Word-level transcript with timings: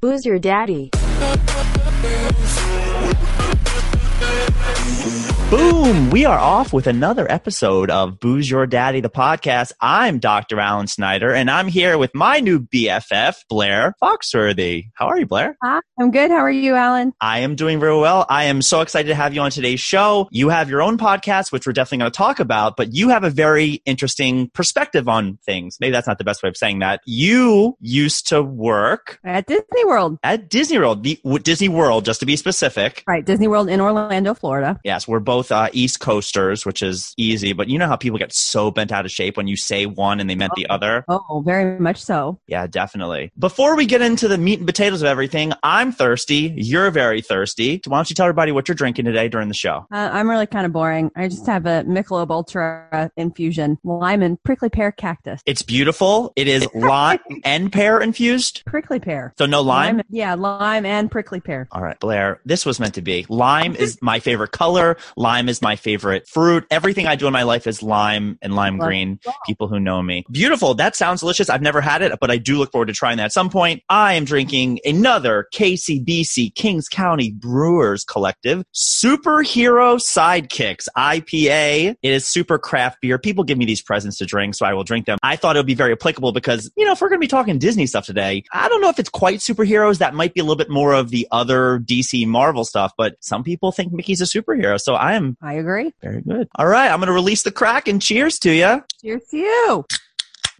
Who's 0.00 0.24
your 0.24 0.38
daddy? 0.38 0.90
Boom! 5.50 6.10
We 6.10 6.26
are 6.26 6.38
off 6.38 6.74
with 6.74 6.86
another 6.86 7.30
episode 7.32 7.90
of 7.90 8.20
Booze 8.20 8.50
Your 8.50 8.66
Daddy, 8.66 9.00
the 9.00 9.08
podcast. 9.08 9.72
I'm 9.80 10.18
Dr. 10.18 10.60
Alan 10.60 10.86
Snyder, 10.88 11.32
and 11.32 11.50
I'm 11.50 11.68
here 11.68 11.96
with 11.96 12.14
my 12.14 12.40
new 12.40 12.60
BFF, 12.60 13.36
Blair 13.48 13.94
Foxworthy. 14.02 14.88
How 14.92 15.06
are 15.06 15.18
you, 15.18 15.24
Blair? 15.24 15.56
Hi, 15.62 15.80
I'm 15.98 16.10
good. 16.10 16.30
How 16.30 16.36
are 16.40 16.50
you, 16.50 16.74
Alan? 16.74 17.14
I 17.22 17.38
am 17.38 17.56
doing 17.56 17.80
very 17.80 17.96
well. 17.96 18.26
I 18.28 18.44
am 18.44 18.60
so 18.60 18.82
excited 18.82 19.08
to 19.08 19.14
have 19.14 19.32
you 19.34 19.40
on 19.40 19.50
today's 19.50 19.80
show. 19.80 20.28
You 20.30 20.50
have 20.50 20.68
your 20.68 20.82
own 20.82 20.98
podcast, 20.98 21.50
which 21.50 21.66
we're 21.66 21.72
definitely 21.72 21.98
going 21.98 22.10
to 22.12 22.16
talk 22.16 22.40
about, 22.40 22.76
but 22.76 22.92
you 22.92 23.08
have 23.08 23.24
a 23.24 23.30
very 23.30 23.80
interesting 23.86 24.50
perspective 24.50 25.08
on 25.08 25.38
things. 25.46 25.78
Maybe 25.80 25.92
that's 25.92 26.06
not 26.06 26.18
the 26.18 26.24
best 26.24 26.42
way 26.42 26.50
of 26.50 26.58
saying 26.58 26.80
that. 26.80 27.00
You 27.06 27.74
used 27.80 28.28
to 28.28 28.42
work 28.42 29.18
At 29.24 29.46
Disney 29.46 29.86
World. 29.86 30.18
at 30.22 30.50
Disney 30.50 30.76
World, 30.78 31.04
the, 31.04 31.18
Disney 31.42 31.70
World, 31.70 32.04
just 32.04 32.20
to 32.20 32.26
be 32.26 32.36
specific. 32.36 33.02
Right, 33.06 33.24
Disney 33.24 33.48
World 33.48 33.70
in 33.70 33.80
Orlando, 33.80 34.07
Florida. 34.34 34.78
Yes, 34.84 35.06
we're 35.06 35.20
both 35.20 35.50
uh, 35.52 35.68
East 35.72 36.00
Coasters, 36.00 36.64
which 36.64 36.82
is 36.82 37.14
easy, 37.16 37.52
but 37.52 37.68
you 37.68 37.78
know 37.78 37.86
how 37.86 37.96
people 37.96 38.18
get 38.18 38.32
so 38.32 38.70
bent 38.70 38.92
out 38.92 39.04
of 39.04 39.10
shape 39.10 39.36
when 39.36 39.48
you 39.48 39.56
say 39.56 39.86
one 39.86 40.20
and 40.20 40.28
they 40.28 40.34
meant 40.34 40.52
the 40.56 40.68
other? 40.68 41.04
Oh, 41.08 41.42
very 41.44 41.78
much 41.78 42.02
so. 42.02 42.38
Yeah, 42.46 42.66
definitely. 42.66 43.32
Before 43.38 43.76
we 43.76 43.86
get 43.86 44.02
into 44.02 44.28
the 44.28 44.38
meat 44.38 44.58
and 44.58 44.66
potatoes 44.66 45.02
of 45.02 45.08
everything, 45.08 45.52
I'm 45.62 45.92
thirsty. 45.92 46.54
You're 46.56 46.90
very 46.90 47.20
thirsty. 47.20 47.80
Why 47.86 47.98
don't 47.98 48.10
you 48.10 48.14
tell 48.14 48.26
everybody 48.26 48.52
what 48.52 48.68
you're 48.68 48.74
drinking 48.74 49.04
today 49.04 49.28
during 49.28 49.48
the 49.48 49.54
show? 49.54 49.86
Uh, 49.92 50.10
I'm 50.12 50.28
really 50.28 50.46
kind 50.46 50.66
of 50.66 50.72
boring. 50.72 51.10
I 51.16 51.28
just 51.28 51.46
have 51.46 51.66
a 51.66 51.84
Michelob 51.84 52.30
Ultra 52.30 53.10
infusion, 53.16 53.78
lime 53.84 54.22
and 54.22 54.42
prickly 54.42 54.68
pear 54.68 54.92
cactus. 54.92 55.40
It's 55.46 55.62
beautiful. 55.62 56.32
It 56.36 56.48
is 56.48 56.66
lime 56.74 57.18
and 57.44 57.72
pear 57.72 58.00
infused. 58.00 58.62
Prickly 58.66 59.00
pear. 59.00 59.34
So 59.38 59.46
no 59.46 59.60
lime? 59.62 60.02
Yeah, 60.08 60.34
lime 60.34 60.86
and 60.86 61.10
prickly 61.10 61.40
pear. 61.40 61.68
All 61.72 61.82
right, 61.82 61.98
Blair, 62.00 62.40
this 62.44 62.64
was 62.64 62.80
meant 62.80 62.94
to 62.94 63.02
be. 63.02 63.26
Lime 63.28 63.74
is 63.74 63.97
my 64.00 64.20
favorite 64.20 64.52
color. 64.52 64.96
Lime 65.16 65.48
is 65.48 65.62
my 65.62 65.76
favorite 65.76 66.28
fruit. 66.28 66.66
Everything 66.70 67.06
I 67.06 67.16
do 67.16 67.26
in 67.26 67.32
my 67.32 67.42
life 67.42 67.66
is 67.66 67.82
lime 67.82 68.38
and 68.42 68.54
lime 68.54 68.78
Love. 68.78 68.88
green. 68.88 69.20
People 69.46 69.68
who 69.68 69.80
know 69.80 70.02
me. 70.02 70.24
Beautiful. 70.30 70.74
That 70.74 70.96
sounds 70.96 71.20
delicious. 71.20 71.48
I've 71.48 71.62
never 71.62 71.80
had 71.80 72.02
it, 72.02 72.12
but 72.20 72.30
I 72.30 72.36
do 72.38 72.58
look 72.58 72.72
forward 72.72 72.86
to 72.86 72.92
trying 72.92 73.16
that 73.18 73.26
at 73.26 73.32
some 73.32 73.50
point. 73.50 73.82
I 73.88 74.14
am 74.14 74.24
drinking 74.24 74.80
another 74.84 75.46
KCBC 75.54 76.54
Kings 76.54 76.88
County 76.88 77.30
Brewers 77.32 78.04
Collective 78.04 78.64
Superhero 78.74 79.96
Sidekicks 79.98 80.88
IPA. 80.96 81.96
It 82.02 82.12
is 82.12 82.26
super 82.26 82.58
craft 82.58 83.00
beer. 83.00 83.18
People 83.18 83.44
give 83.44 83.58
me 83.58 83.64
these 83.64 83.82
presents 83.82 84.18
to 84.18 84.26
drink, 84.26 84.54
so 84.54 84.66
I 84.66 84.74
will 84.74 84.84
drink 84.84 85.06
them. 85.06 85.18
I 85.22 85.36
thought 85.36 85.56
it 85.56 85.58
would 85.58 85.66
be 85.66 85.74
very 85.74 85.92
applicable 85.92 86.32
because, 86.32 86.70
you 86.76 86.84
know, 86.84 86.92
if 86.92 87.00
we're 87.00 87.08
going 87.08 87.20
to 87.20 87.24
be 87.24 87.28
talking 87.28 87.58
Disney 87.58 87.86
stuff 87.86 88.06
today, 88.06 88.44
I 88.52 88.68
don't 88.68 88.80
know 88.80 88.88
if 88.88 88.98
it's 88.98 89.08
quite 89.08 89.38
superheroes. 89.38 89.98
That 89.98 90.14
might 90.14 90.34
be 90.34 90.40
a 90.40 90.42
little 90.42 90.56
bit 90.56 90.70
more 90.70 90.92
of 90.94 91.10
the 91.10 91.26
other 91.30 91.78
DC 91.80 92.26
Marvel 92.26 92.64
stuff, 92.64 92.92
but 92.96 93.16
some 93.20 93.42
people 93.44 93.72
think 93.72 93.87
Mickey's 93.92 94.20
a 94.20 94.24
superhero. 94.24 94.80
So 94.80 94.94
I 94.94 95.14
am 95.14 95.36
I 95.42 95.54
agree. 95.54 95.92
very 96.02 96.22
good. 96.22 96.48
All 96.56 96.66
right. 96.66 96.90
I'm 96.90 96.98
going 96.98 97.08
to 97.08 97.12
release 97.12 97.42
the 97.42 97.52
crack 97.52 97.88
and 97.88 98.00
cheers 98.00 98.38
to 98.40 98.52
you. 98.52 98.82
Cheers 99.00 99.22
to 99.30 99.36
you. 99.36 99.84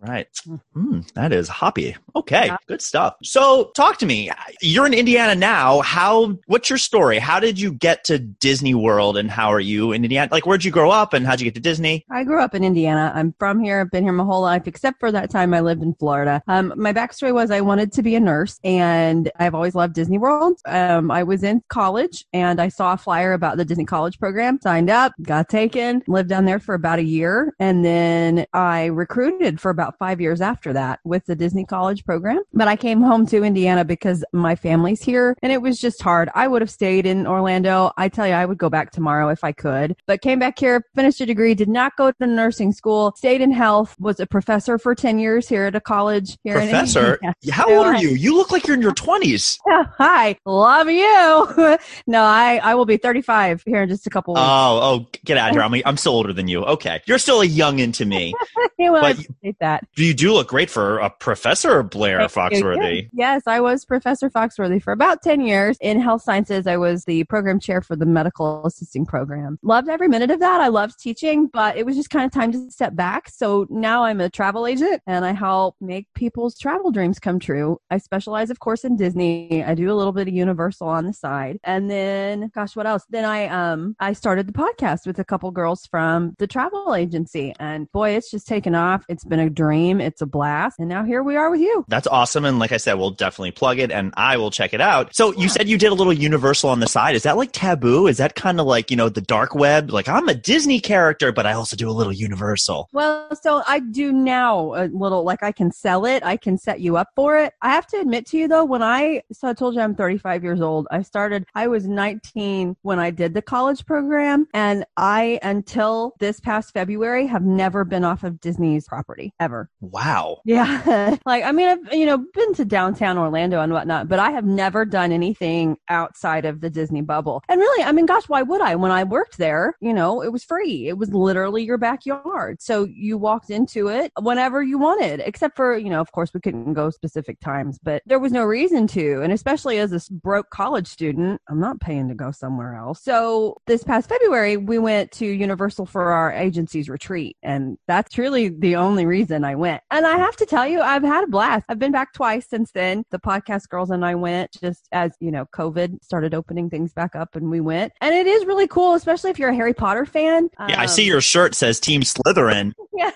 Right. 0.00 0.28
Mm, 0.76 1.12
that 1.14 1.32
is 1.32 1.48
hoppy. 1.48 1.96
Okay. 2.14 2.46
Yeah. 2.46 2.56
Good 2.66 2.82
stuff. 2.82 3.16
So 3.22 3.72
talk 3.74 3.98
to 3.98 4.06
me. 4.06 4.30
You're 4.60 4.86
in 4.86 4.94
Indiana 4.94 5.34
now. 5.34 5.80
How, 5.80 6.38
what's 6.46 6.70
your 6.70 6.78
story? 6.78 7.18
How 7.18 7.40
did 7.40 7.58
you 7.58 7.72
get 7.72 8.04
to 8.04 8.18
Disney 8.18 8.74
World 8.74 9.16
and 9.16 9.30
how 9.30 9.48
are 9.48 9.60
you 9.60 9.92
in 9.92 10.04
Indiana? 10.04 10.28
Like, 10.30 10.46
where'd 10.46 10.64
you 10.64 10.70
grow 10.70 10.90
up 10.90 11.14
and 11.14 11.26
how'd 11.26 11.40
you 11.40 11.44
get 11.44 11.54
to 11.56 11.60
Disney? 11.60 12.04
I 12.10 12.22
grew 12.24 12.40
up 12.40 12.54
in 12.54 12.62
Indiana. 12.62 13.12
I'm 13.14 13.34
from 13.38 13.60
here. 13.60 13.80
I've 13.80 13.90
been 13.90 14.04
here 14.04 14.12
my 14.12 14.24
whole 14.24 14.42
life, 14.42 14.66
except 14.66 15.00
for 15.00 15.10
that 15.10 15.30
time 15.30 15.52
I 15.52 15.60
lived 15.60 15.82
in 15.82 15.94
Florida. 15.94 16.42
Um, 16.46 16.72
my 16.76 16.92
backstory 16.92 17.34
was 17.34 17.50
I 17.50 17.60
wanted 17.60 17.92
to 17.94 18.02
be 18.02 18.14
a 18.14 18.20
nurse, 18.20 18.60
and 18.62 19.30
I've 19.38 19.54
always 19.54 19.74
loved 19.74 19.94
Disney 19.94 20.18
World. 20.18 20.60
Um, 20.66 21.10
I 21.10 21.22
was 21.24 21.42
in 21.42 21.62
college, 21.68 22.24
and 22.32 22.60
I 22.60 22.68
saw 22.68 22.92
a 22.92 22.96
flyer 22.96 23.32
about 23.32 23.56
the 23.56 23.64
Disney 23.64 23.84
College 23.84 24.18
program. 24.18 24.60
Signed 24.62 24.90
up, 24.90 25.12
got 25.22 25.48
taken, 25.48 26.02
lived 26.06 26.28
down 26.28 26.44
there 26.44 26.60
for 26.60 26.74
about 26.74 26.98
a 26.98 27.04
year, 27.04 27.54
and 27.58 27.84
then 27.84 28.46
I 28.52 28.86
recruited 28.86 29.60
for 29.60 29.70
about 29.70 29.87
five 29.98 30.20
years 30.20 30.40
after 30.40 30.72
that 30.72 31.00
with 31.04 31.24
the 31.26 31.36
Disney 31.36 31.64
College 31.64 32.04
program. 32.04 32.42
But 32.52 32.68
I 32.68 32.76
came 32.76 33.00
home 33.00 33.26
to 33.28 33.44
Indiana 33.44 33.84
because 33.84 34.24
my 34.32 34.56
family's 34.56 35.02
here, 35.02 35.36
and 35.42 35.52
it 35.52 35.62
was 35.62 35.80
just 35.80 36.02
hard. 36.02 36.30
I 36.34 36.48
would 36.48 36.62
have 36.62 36.70
stayed 36.70 37.06
in 37.06 37.26
Orlando. 37.26 37.92
I 37.96 38.08
tell 38.08 38.26
you, 38.26 38.34
I 38.34 38.44
would 38.44 38.58
go 38.58 38.68
back 38.68 38.90
tomorrow 38.90 39.28
if 39.28 39.44
I 39.44 39.52
could, 39.52 39.96
but 40.06 40.20
came 40.20 40.38
back 40.38 40.58
here, 40.58 40.84
finished 40.94 41.20
a 41.20 41.26
degree, 41.26 41.54
did 41.54 41.68
not 41.68 41.96
go 41.96 42.10
to 42.10 42.26
nursing 42.26 42.72
school, 42.72 43.14
stayed 43.16 43.40
in 43.40 43.52
health, 43.52 43.94
was 43.98 44.20
a 44.20 44.26
professor 44.26 44.78
for 44.78 44.94
10 44.94 45.18
years 45.18 45.48
here 45.48 45.64
at 45.64 45.74
a 45.74 45.80
college 45.80 46.36
here 46.44 46.58
in 46.58 46.68
Professor, 46.68 47.18
how 47.50 47.68
old 47.68 47.86
are 47.86 47.96
you? 47.96 48.10
You 48.10 48.36
look 48.36 48.50
like 48.50 48.66
you're 48.66 48.76
in 48.76 48.82
your 48.82 48.92
20s. 48.92 49.58
Hi, 49.66 50.36
love 50.44 50.88
you. 50.88 51.78
no, 52.06 52.22
I, 52.22 52.60
I 52.62 52.74
will 52.74 52.84
be 52.84 52.96
35 52.96 53.62
here 53.66 53.82
in 53.82 53.88
just 53.88 54.06
a 54.06 54.10
couple 54.10 54.34
weeks. 54.34 54.44
Oh, 54.44 54.80
oh, 54.82 55.06
get 55.24 55.36
out 55.38 55.50
of 55.50 55.56
here. 55.56 55.62
I'm, 55.62 55.74
I'm 55.84 55.96
still 55.96 56.14
older 56.14 56.32
than 56.32 56.48
you. 56.48 56.64
Okay. 56.64 57.00
You're 57.06 57.18
still 57.18 57.42
a 57.42 57.46
youngin' 57.46 57.94
to 57.94 58.04
me. 58.04 58.34
well, 58.78 59.00
but- 59.00 59.18
appreciate 59.18 59.56
that. 59.60 59.77
You 59.96 60.14
do 60.14 60.32
look 60.32 60.48
great 60.48 60.70
for 60.70 60.98
a 60.98 61.10
professor, 61.10 61.82
Blair 61.82 62.26
Thank 62.28 62.52
you. 62.52 62.64
Foxworthy. 62.64 63.08
Yes, 63.12 63.42
I 63.46 63.60
was 63.60 63.84
Professor 63.84 64.30
Foxworthy 64.30 64.82
for 64.82 64.92
about 64.92 65.22
10 65.22 65.40
years. 65.40 65.76
In 65.80 66.00
health 66.00 66.22
sciences, 66.22 66.66
I 66.66 66.76
was 66.76 67.04
the 67.04 67.24
program 67.24 67.60
chair 67.60 67.80
for 67.82 67.96
the 67.96 68.06
medical 68.06 68.64
assisting 68.66 69.06
program. 69.06 69.58
Loved 69.62 69.88
every 69.88 70.08
minute 70.08 70.30
of 70.30 70.40
that. 70.40 70.60
I 70.60 70.68
loved 70.68 71.00
teaching, 71.00 71.48
but 71.52 71.76
it 71.76 71.86
was 71.86 71.96
just 71.96 72.10
kind 72.10 72.24
of 72.24 72.32
time 72.32 72.52
to 72.52 72.70
step 72.70 72.94
back. 72.94 73.28
So 73.28 73.66
now 73.70 74.04
I'm 74.04 74.20
a 74.20 74.30
travel 74.30 74.66
agent 74.66 75.02
and 75.06 75.24
I 75.24 75.32
help 75.32 75.76
make 75.80 76.06
people's 76.14 76.58
travel 76.58 76.90
dreams 76.90 77.18
come 77.18 77.38
true. 77.38 77.78
I 77.90 77.98
specialize, 77.98 78.50
of 78.50 78.60
course, 78.60 78.84
in 78.84 78.96
Disney. 78.96 79.64
I 79.64 79.74
do 79.74 79.92
a 79.92 79.94
little 79.94 80.12
bit 80.12 80.28
of 80.28 80.34
Universal 80.34 80.88
on 80.88 81.06
the 81.06 81.12
side. 81.12 81.58
And 81.64 81.90
then, 81.90 82.50
gosh, 82.54 82.76
what 82.76 82.86
else? 82.86 83.04
Then 83.10 83.24
I, 83.24 83.46
um, 83.48 83.96
I 84.00 84.12
started 84.12 84.46
the 84.46 84.52
podcast 84.52 85.06
with 85.06 85.18
a 85.18 85.24
couple 85.24 85.50
girls 85.50 85.86
from 85.86 86.34
the 86.38 86.46
travel 86.46 86.94
agency 86.94 87.54
and 87.58 87.90
boy, 87.92 88.10
it's 88.10 88.30
just 88.30 88.46
taken 88.46 88.74
off. 88.74 89.04
It's 89.08 89.24
been 89.24 89.40
a 89.40 89.50
dream. 89.68 90.00
It's 90.00 90.22
a 90.22 90.26
blast. 90.26 90.78
And 90.78 90.88
now 90.88 91.04
here 91.04 91.22
we 91.22 91.36
are 91.36 91.50
with 91.50 91.60
you. 91.60 91.84
That's 91.88 92.06
awesome. 92.06 92.46
And 92.46 92.58
like 92.58 92.72
I 92.72 92.78
said, 92.78 92.94
we'll 92.94 93.10
definitely 93.10 93.50
plug 93.50 93.78
it 93.78 93.90
and 93.90 94.14
I 94.16 94.38
will 94.38 94.50
check 94.50 94.72
it 94.72 94.80
out. 94.80 95.14
So 95.14 95.34
you 95.34 95.50
said 95.50 95.68
you 95.68 95.76
did 95.76 95.92
a 95.92 95.94
little 95.94 96.12
Universal 96.12 96.70
on 96.70 96.80
the 96.80 96.86
side. 96.86 97.14
Is 97.14 97.24
that 97.24 97.36
like 97.36 97.52
taboo? 97.52 98.06
Is 98.06 98.16
that 98.16 98.34
kind 98.34 98.60
of 98.60 98.66
like, 98.66 98.90
you 98.90 98.96
know, 98.96 99.10
the 99.10 99.20
dark 99.20 99.54
web? 99.54 99.90
Like 99.90 100.08
I'm 100.08 100.26
a 100.26 100.34
Disney 100.34 100.80
character, 100.80 101.32
but 101.32 101.44
I 101.44 101.52
also 101.52 101.76
do 101.76 101.90
a 101.90 101.92
little 101.92 102.14
Universal. 102.14 102.88
Well, 102.94 103.28
so 103.42 103.62
I 103.66 103.80
do 103.80 104.10
now 104.10 104.72
a 104.74 104.88
little, 104.88 105.22
like 105.22 105.42
I 105.42 105.52
can 105.52 105.70
sell 105.70 106.06
it. 106.06 106.24
I 106.24 106.38
can 106.38 106.56
set 106.56 106.80
you 106.80 106.96
up 106.96 107.08
for 107.14 107.38
it. 107.38 107.52
I 107.60 107.68
have 107.68 107.86
to 107.88 108.00
admit 108.00 108.24
to 108.28 108.38
you 108.38 108.48
though, 108.48 108.64
when 108.64 108.82
I, 108.82 109.22
so 109.32 109.48
I 109.48 109.52
told 109.52 109.74
you 109.74 109.82
I'm 109.82 109.94
35 109.94 110.44
years 110.44 110.62
old. 110.62 110.88
I 110.90 111.02
started, 111.02 111.44
I 111.54 111.66
was 111.66 111.86
19 111.86 112.74
when 112.80 112.98
I 112.98 113.10
did 113.10 113.34
the 113.34 113.42
college 113.42 113.84
program 113.84 114.48
and 114.54 114.86
I, 114.96 115.38
until 115.42 116.14
this 116.20 116.40
past 116.40 116.72
February, 116.72 117.26
have 117.26 117.44
never 117.44 117.84
been 117.84 118.04
off 118.04 118.24
of 118.24 118.40
Disney's 118.40 118.88
property 118.88 119.34
ever. 119.38 119.57
Wow. 119.80 120.40
Yeah. 120.44 121.16
like, 121.26 121.44
I 121.44 121.52
mean, 121.52 121.68
I've, 121.68 121.92
you 121.92 122.06
know, 122.06 122.18
been 122.18 122.54
to 122.54 122.64
downtown 122.64 123.18
Orlando 123.18 123.60
and 123.60 123.72
whatnot, 123.72 124.08
but 124.08 124.18
I 124.18 124.30
have 124.30 124.44
never 124.44 124.84
done 124.84 125.12
anything 125.12 125.76
outside 125.88 126.44
of 126.44 126.60
the 126.60 126.70
Disney 126.70 127.02
bubble. 127.02 127.42
And 127.48 127.60
really, 127.60 127.84
I 127.84 127.92
mean, 127.92 128.06
gosh, 128.06 128.28
why 128.28 128.42
would 128.42 128.60
I? 128.60 128.76
When 128.76 128.90
I 128.90 129.04
worked 129.04 129.38
there, 129.38 129.74
you 129.80 129.92
know, 129.92 130.22
it 130.22 130.32
was 130.32 130.44
free. 130.44 130.88
It 130.88 130.98
was 130.98 131.12
literally 131.12 131.64
your 131.64 131.78
backyard. 131.78 132.60
So 132.60 132.86
you 132.90 133.18
walked 133.18 133.50
into 133.50 133.88
it 133.88 134.12
whenever 134.20 134.62
you 134.62 134.78
wanted, 134.78 135.20
except 135.24 135.56
for, 135.56 135.76
you 135.76 135.90
know, 135.90 136.00
of 136.00 136.12
course, 136.12 136.32
we 136.32 136.40
couldn't 136.40 136.74
go 136.74 136.90
specific 136.90 137.40
times, 137.40 137.78
but 137.82 138.02
there 138.06 138.18
was 138.18 138.32
no 138.32 138.44
reason 138.44 138.86
to. 138.88 139.22
And 139.22 139.32
especially 139.32 139.78
as 139.78 139.92
a 139.92 140.12
broke 140.12 140.50
college 140.50 140.86
student, 140.86 141.40
I'm 141.48 141.60
not 141.60 141.80
paying 141.80 142.08
to 142.08 142.14
go 142.14 142.30
somewhere 142.30 142.76
else. 142.76 143.02
So 143.02 143.56
this 143.66 143.82
past 143.82 144.08
February, 144.08 144.56
we 144.56 144.78
went 144.78 145.12
to 145.12 145.26
Universal 145.26 145.86
for 145.86 146.12
our 146.12 146.32
agency's 146.32 146.88
retreat. 146.88 147.36
And 147.42 147.78
that's 147.86 148.12
truly 148.12 148.48
the 148.48 148.76
only 148.76 149.06
reason 149.06 149.44
I 149.48 149.54
went. 149.54 149.82
And 149.90 150.06
I 150.06 150.16
have 150.18 150.36
to 150.36 150.46
tell 150.46 150.66
you, 150.66 150.80
I've 150.80 151.02
had 151.02 151.24
a 151.24 151.26
blast. 151.26 151.64
I've 151.68 151.78
been 151.78 151.90
back 151.92 152.12
twice 152.12 152.46
since 152.48 152.70
then. 152.72 153.04
The 153.10 153.18
podcast 153.18 153.68
girls 153.68 153.90
and 153.90 154.04
I 154.04 154.14
went 154.14 154.52
just 154.60 154.88
as, 154.92 155.12
you 155.20 155.30
know, 155.30 155.46
COVID 155.54 156.04
started 156.04 156.34
opening 156.34 156.68
things 156.70 156.92
back 156.92 157.16
up 157.16 157.34
and 157.34 157.50
we 157.50 157.60
went. 157.60 157.92
And 158.00 158.14
it 158.14 158.26
is 158.26 158.44
really 158.44 158.68
cool, 158.68 158.94
especially 158.94 159.30
if 159.30 159.38
you're 159.38 159.50
a 159.50 159.54
Harry 159.54 159.74
Potter 159.74 160.04
fan. 160.06 160.50
Yeah, 160.68 160.78
I 160.78 160.82
Um, 160.82 160.88
see 160.88 161.04
your 161.04 161.20
shirt 161.22 161.54
says 161.54 161.80
Team 161.80 162.02
Slytherin, 162.02 162.74
Yeah. 162.98 163.10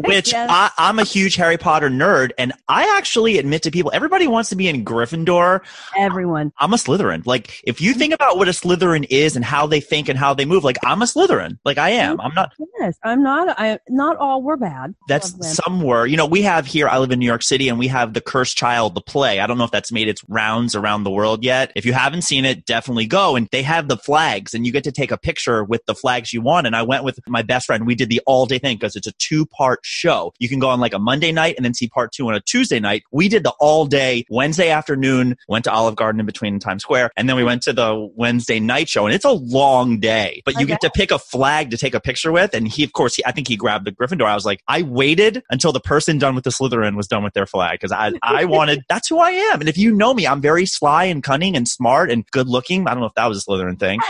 which 0.00 0.32
Yes. 0.32 0.48
I, 0.50 0.70
I'm 0.78 0.98
a 0.98 1.04
huge 1.04 1.36
Harry 1.36 1.58
Potter 1.58 1.88
nerd, 1.90 2.30
and 2.38 2.52
I 2.68 2.96
actually 2.96 3.38
admit 3.38 3.62
to 3.64 3.70
people, 3.70 3.90
everybody 3.94 4.26
wants 4.26 4.48
to 4.50 4.56
be 4.56 4.68
in 4.68 4.84
Gryffindor. 4.84 5.60
Everyone. 5.96 6.52
I'm 6.58 6.72
a 6.72 6.76
Slytherin. 6.76 7.26
Like, 7.26 7.60
if 7.64 7.80
you 7.80 7.92
think 7.94 8.14
about 8.14 8.36
what 8.38 8.48
a 8.48 8.52
Slytherin 8.52 9.06
is 9.10 9.36
and 9.36 9.44
how 9.44 9.66
they 9.66 9.80
think 9.80 10.08
and 10.08 10.18
how 10.18 10.34
they 10.34 10.44
move, 10.44 10.64
like 10.64 10.78
I'm 10.84 11.02
a 11.02 11.04
Slytherin. 11.04 11.58
Like 11.64 11.78
I 11.78 11.90
am. 11.90 12.20
I'm 12.20 12.34
not. 12.34 12.52
Yes, 12.80 12.96
I'm 13.04 13.22
not. 13.22 13.54
I 13.58 13.78
not 13.88 14.16
all 14.16 14.42
were 14.42 14.56
bad. 14.56 14.94
That's. 15.08 15.57
Some 15.64 15.82
were. 15.82 16.06
You 16.06 16.16
know, 16.16 16.26
we 16.26 16.42
have 16.42 16.66
here. 16.66 16.88
I 16.88 16.98
live 16.98 17.10
in 17.10 17.18
New 17.18 17.26
York 17.26 17.42
City, 17.42 17.68
and 17.68 17.78
we 17.78 17.88
have 17.88 18.14
the 18.14 18.20
Cursed 18.20 18.56
Child, 18.56 18.94
the 18.94 19.00
play. 19.00 19.40
I 19.40 19.46
don't 19.46 19.58
know 19.58 19.64
if 19.64 19.70
that's 19.70 19.92
made 19.92 20.08
its 20.08 20.22
rounds 20.28 20.74
around 20.74 21.04
the 21.04 21.10
world 21.10 21.44
yet. 21.44 21.72
If 21.74 21.84
you 21.84 21.92
haven't 21.92 22.22
seen 22.22 22.44
it, 22.44 22.64
definitely 22.64 23.06
go. 23.06 23.36
And 23.36 23.48
they 23.50 23.62
have 23.62 23.88
the 23.88 23.96
flags, 23.96 24.54
and 24.54 24.66
you 24.66 24.72
get 24.72 24.84
to 24.84 24.92
take 24.92 25.10
a 25.10 25.18
picture 25.18 25.64
with 25.64 25.84
the 25.86 25.94
flags 25.94 26.32
you 26.32 26.40
want. 26.40 26.66
And 26.66 26.76
I 26.76 26.82
went 26.82 27.04
with 27.04 27.18
my 27.26 27.42
best 27.42 27.66
friend. 27.66 27.86
We 27.86 27.94
did 27.94 28.08
the 28.08 28.20
all 28.26 28.46
day 28.46 28.58
thing 28.58 28.76
because 28.76 28.96
it's 28.96 29.06
a 29.06 29.12
two 29.12 29.46
part 29.46 29.80
show. 29.82 30.32
You 30.38 30.48
can 30.48 30.58
go 30.58 30.68
on 30.68 30.80
like 30.80 30.94
a 30.94 30.98
Monday 30.98 31.32
night 31.32 31.54
and 31.56 31.64
then 31.64 31.74
see 31.74 31.88
part 31.88 32.12
two 32.12 32.28
on 32.28 32.34
a 32.34 32.40
Tuesday 32.40 32.80
night. 32.80 33.02
We 33.10 33.28
did 33.28 33.42
the 33.44 33.54
all 33.60 33.86
day 33.86 34.24
Wednesday 34.30 34.70
afternoon. 34.70 35.36
Went 35.48 35.64
to 35.64 35.72
Olive 35.72 35.96
Garden 35.96 36.20
in 36.20 36.26
between 36.26 36.58
Times 36.58 36.82
Square, 36.82 37.10
and 37.16 37.28
then 37.28 37.36
we 37.36 37.44
went 37.44 37.62
to 37.62 37.72
the 37.72 38.08
Wednesday 38.14 38.60
night 38.60 38.88
show. 38.88 39.06
And 39.06 39.14
it's 39.14 39.24
a 39.24 39.30
long 39.32 39.98
day, 40.00 40.42
but 40.44 40.54
you 40.54 40.60
Okay. 40.64 40.72
get 40.74 40.80
to 40.82 40.90
pick 40.90 41.10
a 41.10 41.18
flag 41.18 41.70
to 41.70 41.78
take 41.78 41.94
a 41.94 42.00
picture 42.00 42.30
with. 42.32 42.54
And 42.54 42.68
he, 42.68 42.84
of 42.84 42.92
course, 42.92 43.14
he, 43.14 43.24
I 43.24 43.32
think 43.32 43.48
he 43.48 43.56
grabbed 43.56 43.86
the 43.86 43.92
Gryffindor. 43.92 44.26
I 44.26 44.34
was 44.34 44.44
like, 44.44 44.62
I 44.68 44.82
waited 44.82 45.42
until 45.50 45.72
the 45.72 45.80
person 45.80 46.18
done 46.18 46.34
with 46.34 46.44
the 46.44 46.50
Slytherin 46.50 46.96
was 46.96 47.06
done 47.06 47.22
with 47.22 47.34
their 47.34 47.46
flag 47.46 47.72
because 47.80 47.92
I, 47.92 48.12
I 48.22 48.44
wanted, 48.46 48.84
that's 48.88 49.08
who 49.08 49.18
I 49.18 49.30
am. 49.30 49.60
And 49.60 49.68
if 49.68 49.78
you 49.78 49.94
know 49.94 50.14
me, 50.14 50.26
I'm 50.26 50.40
very 50.40 50.66
sly 50.66 51.04
and 51.04 51.22
cunning 51.22 51.56
and 51.56 51.66
smart 51.66 52.10
and 52.10 52.26
good 52.30 52.48
looking. 52.48 52.86
I 52.86 52.90
don't 52.92 53.00
know 53.00 53.06
if 53.06 53.14
that 53.14 53.26
was 53.26 53.38
a 53.46 53.50
Slytherin 53.50 53.78
thing. 53.78 54.00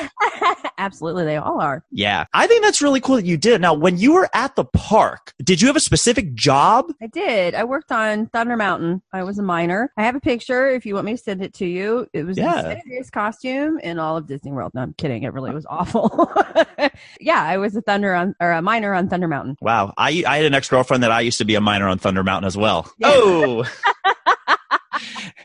Absolutely, 0.80 1.24
they 1.24 1.36
all 1.36 1.60
are. 1.60 1.84
Yeah. 1.90 2.26
I 2.32 2.46
think 2.46 2.62
that's 2.62 2.80
really 2.80 3.00
cool 3.00 3.16
that 3.16 3.24
you 3.26 3.36
did. 3.36 3.60
Now, 3.60 3.74
when 3.74 3.98
you 3.98 4.12
were 4.14 4.28
at 4.32 4.54
the 4.54 4.64
park, 4.64 5.34
did 5.42 5.60
you 5.60 5.66
have 5.66 5.74
a 5.74 5.80
specific 5.80 6.34
job? 6.34 6.86
I 7.02 7.08
did. 7.08 7.56
I 7.56 7.64
worked 7.64 7.90
on 7.90 8.26
Thunder 8.28 8.56
Mountain. 8.56 9.02
I 9.12 9.24
was 9.24 9.40
a 9.40 9.42
miner. 9.42 9.92
I 9.96 10.04
have 10.04 10.14
a 10.14 10.20
picture 10.20 10.68
if 10.70 10.86
you 10.86 10.94
want 10.94 11.06
me 11.06 11.12
to 11.12 11.18
send 11.18 11.42
it 11.42 11.52
to 11.54 11.66
you. 11.66 12.06
It 12.12 12.24
was 12.24 12.36
Yeah. 12.36 12.62
the 12.62 12.80
scariest 12.80 13.10
costume 13.10 13.78
in 13.80 13.98
all 13.98 14.16
of 14.16 14.28
Disney 14.28 14.52
World. 14.52 14.70
No, 14.72 14.82
I'm 14.82 14.92
kidding. 14.94 15.24
It 15.24 15.32
really 15.32 15.52
was 15.52 15.66
awful. 15.68 16.32
yeah, 17.20 17.42
I 17.42 17.56
was 17.56 17.74
a 17.74 17.82
thunder 17.82 18.14
on 18.14 18.36
or 18.40 18.52
a 18.52 18.62
miner 18.62 18.94
on 18.94 19.08
Thunder 19.08 19.26
Mountain. 19.26 19.56
Wow. 19.60 19.94
I, 19.98 20.22
I 20.26 20.36
had 20.36 20.46
an 20.46 20.54
ex 20.54 20.68
girlfriend 20.68 21.02
that 21.02 21.10
I 21.10 21.27
used 21.28 21.38
to 21.38 21.44
be 21.44 21.54
a 21.54 21.60
miner 21.60 21.86
on 21.88 21.98
Thunder 21.98 22.24
Mountain 22.24 22.46
as 22.46 22.56
well. 22.56 22.90
Yeah. 22.98 23.10
Oh. 23.12 23.64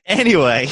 anyway, 0.06 0.68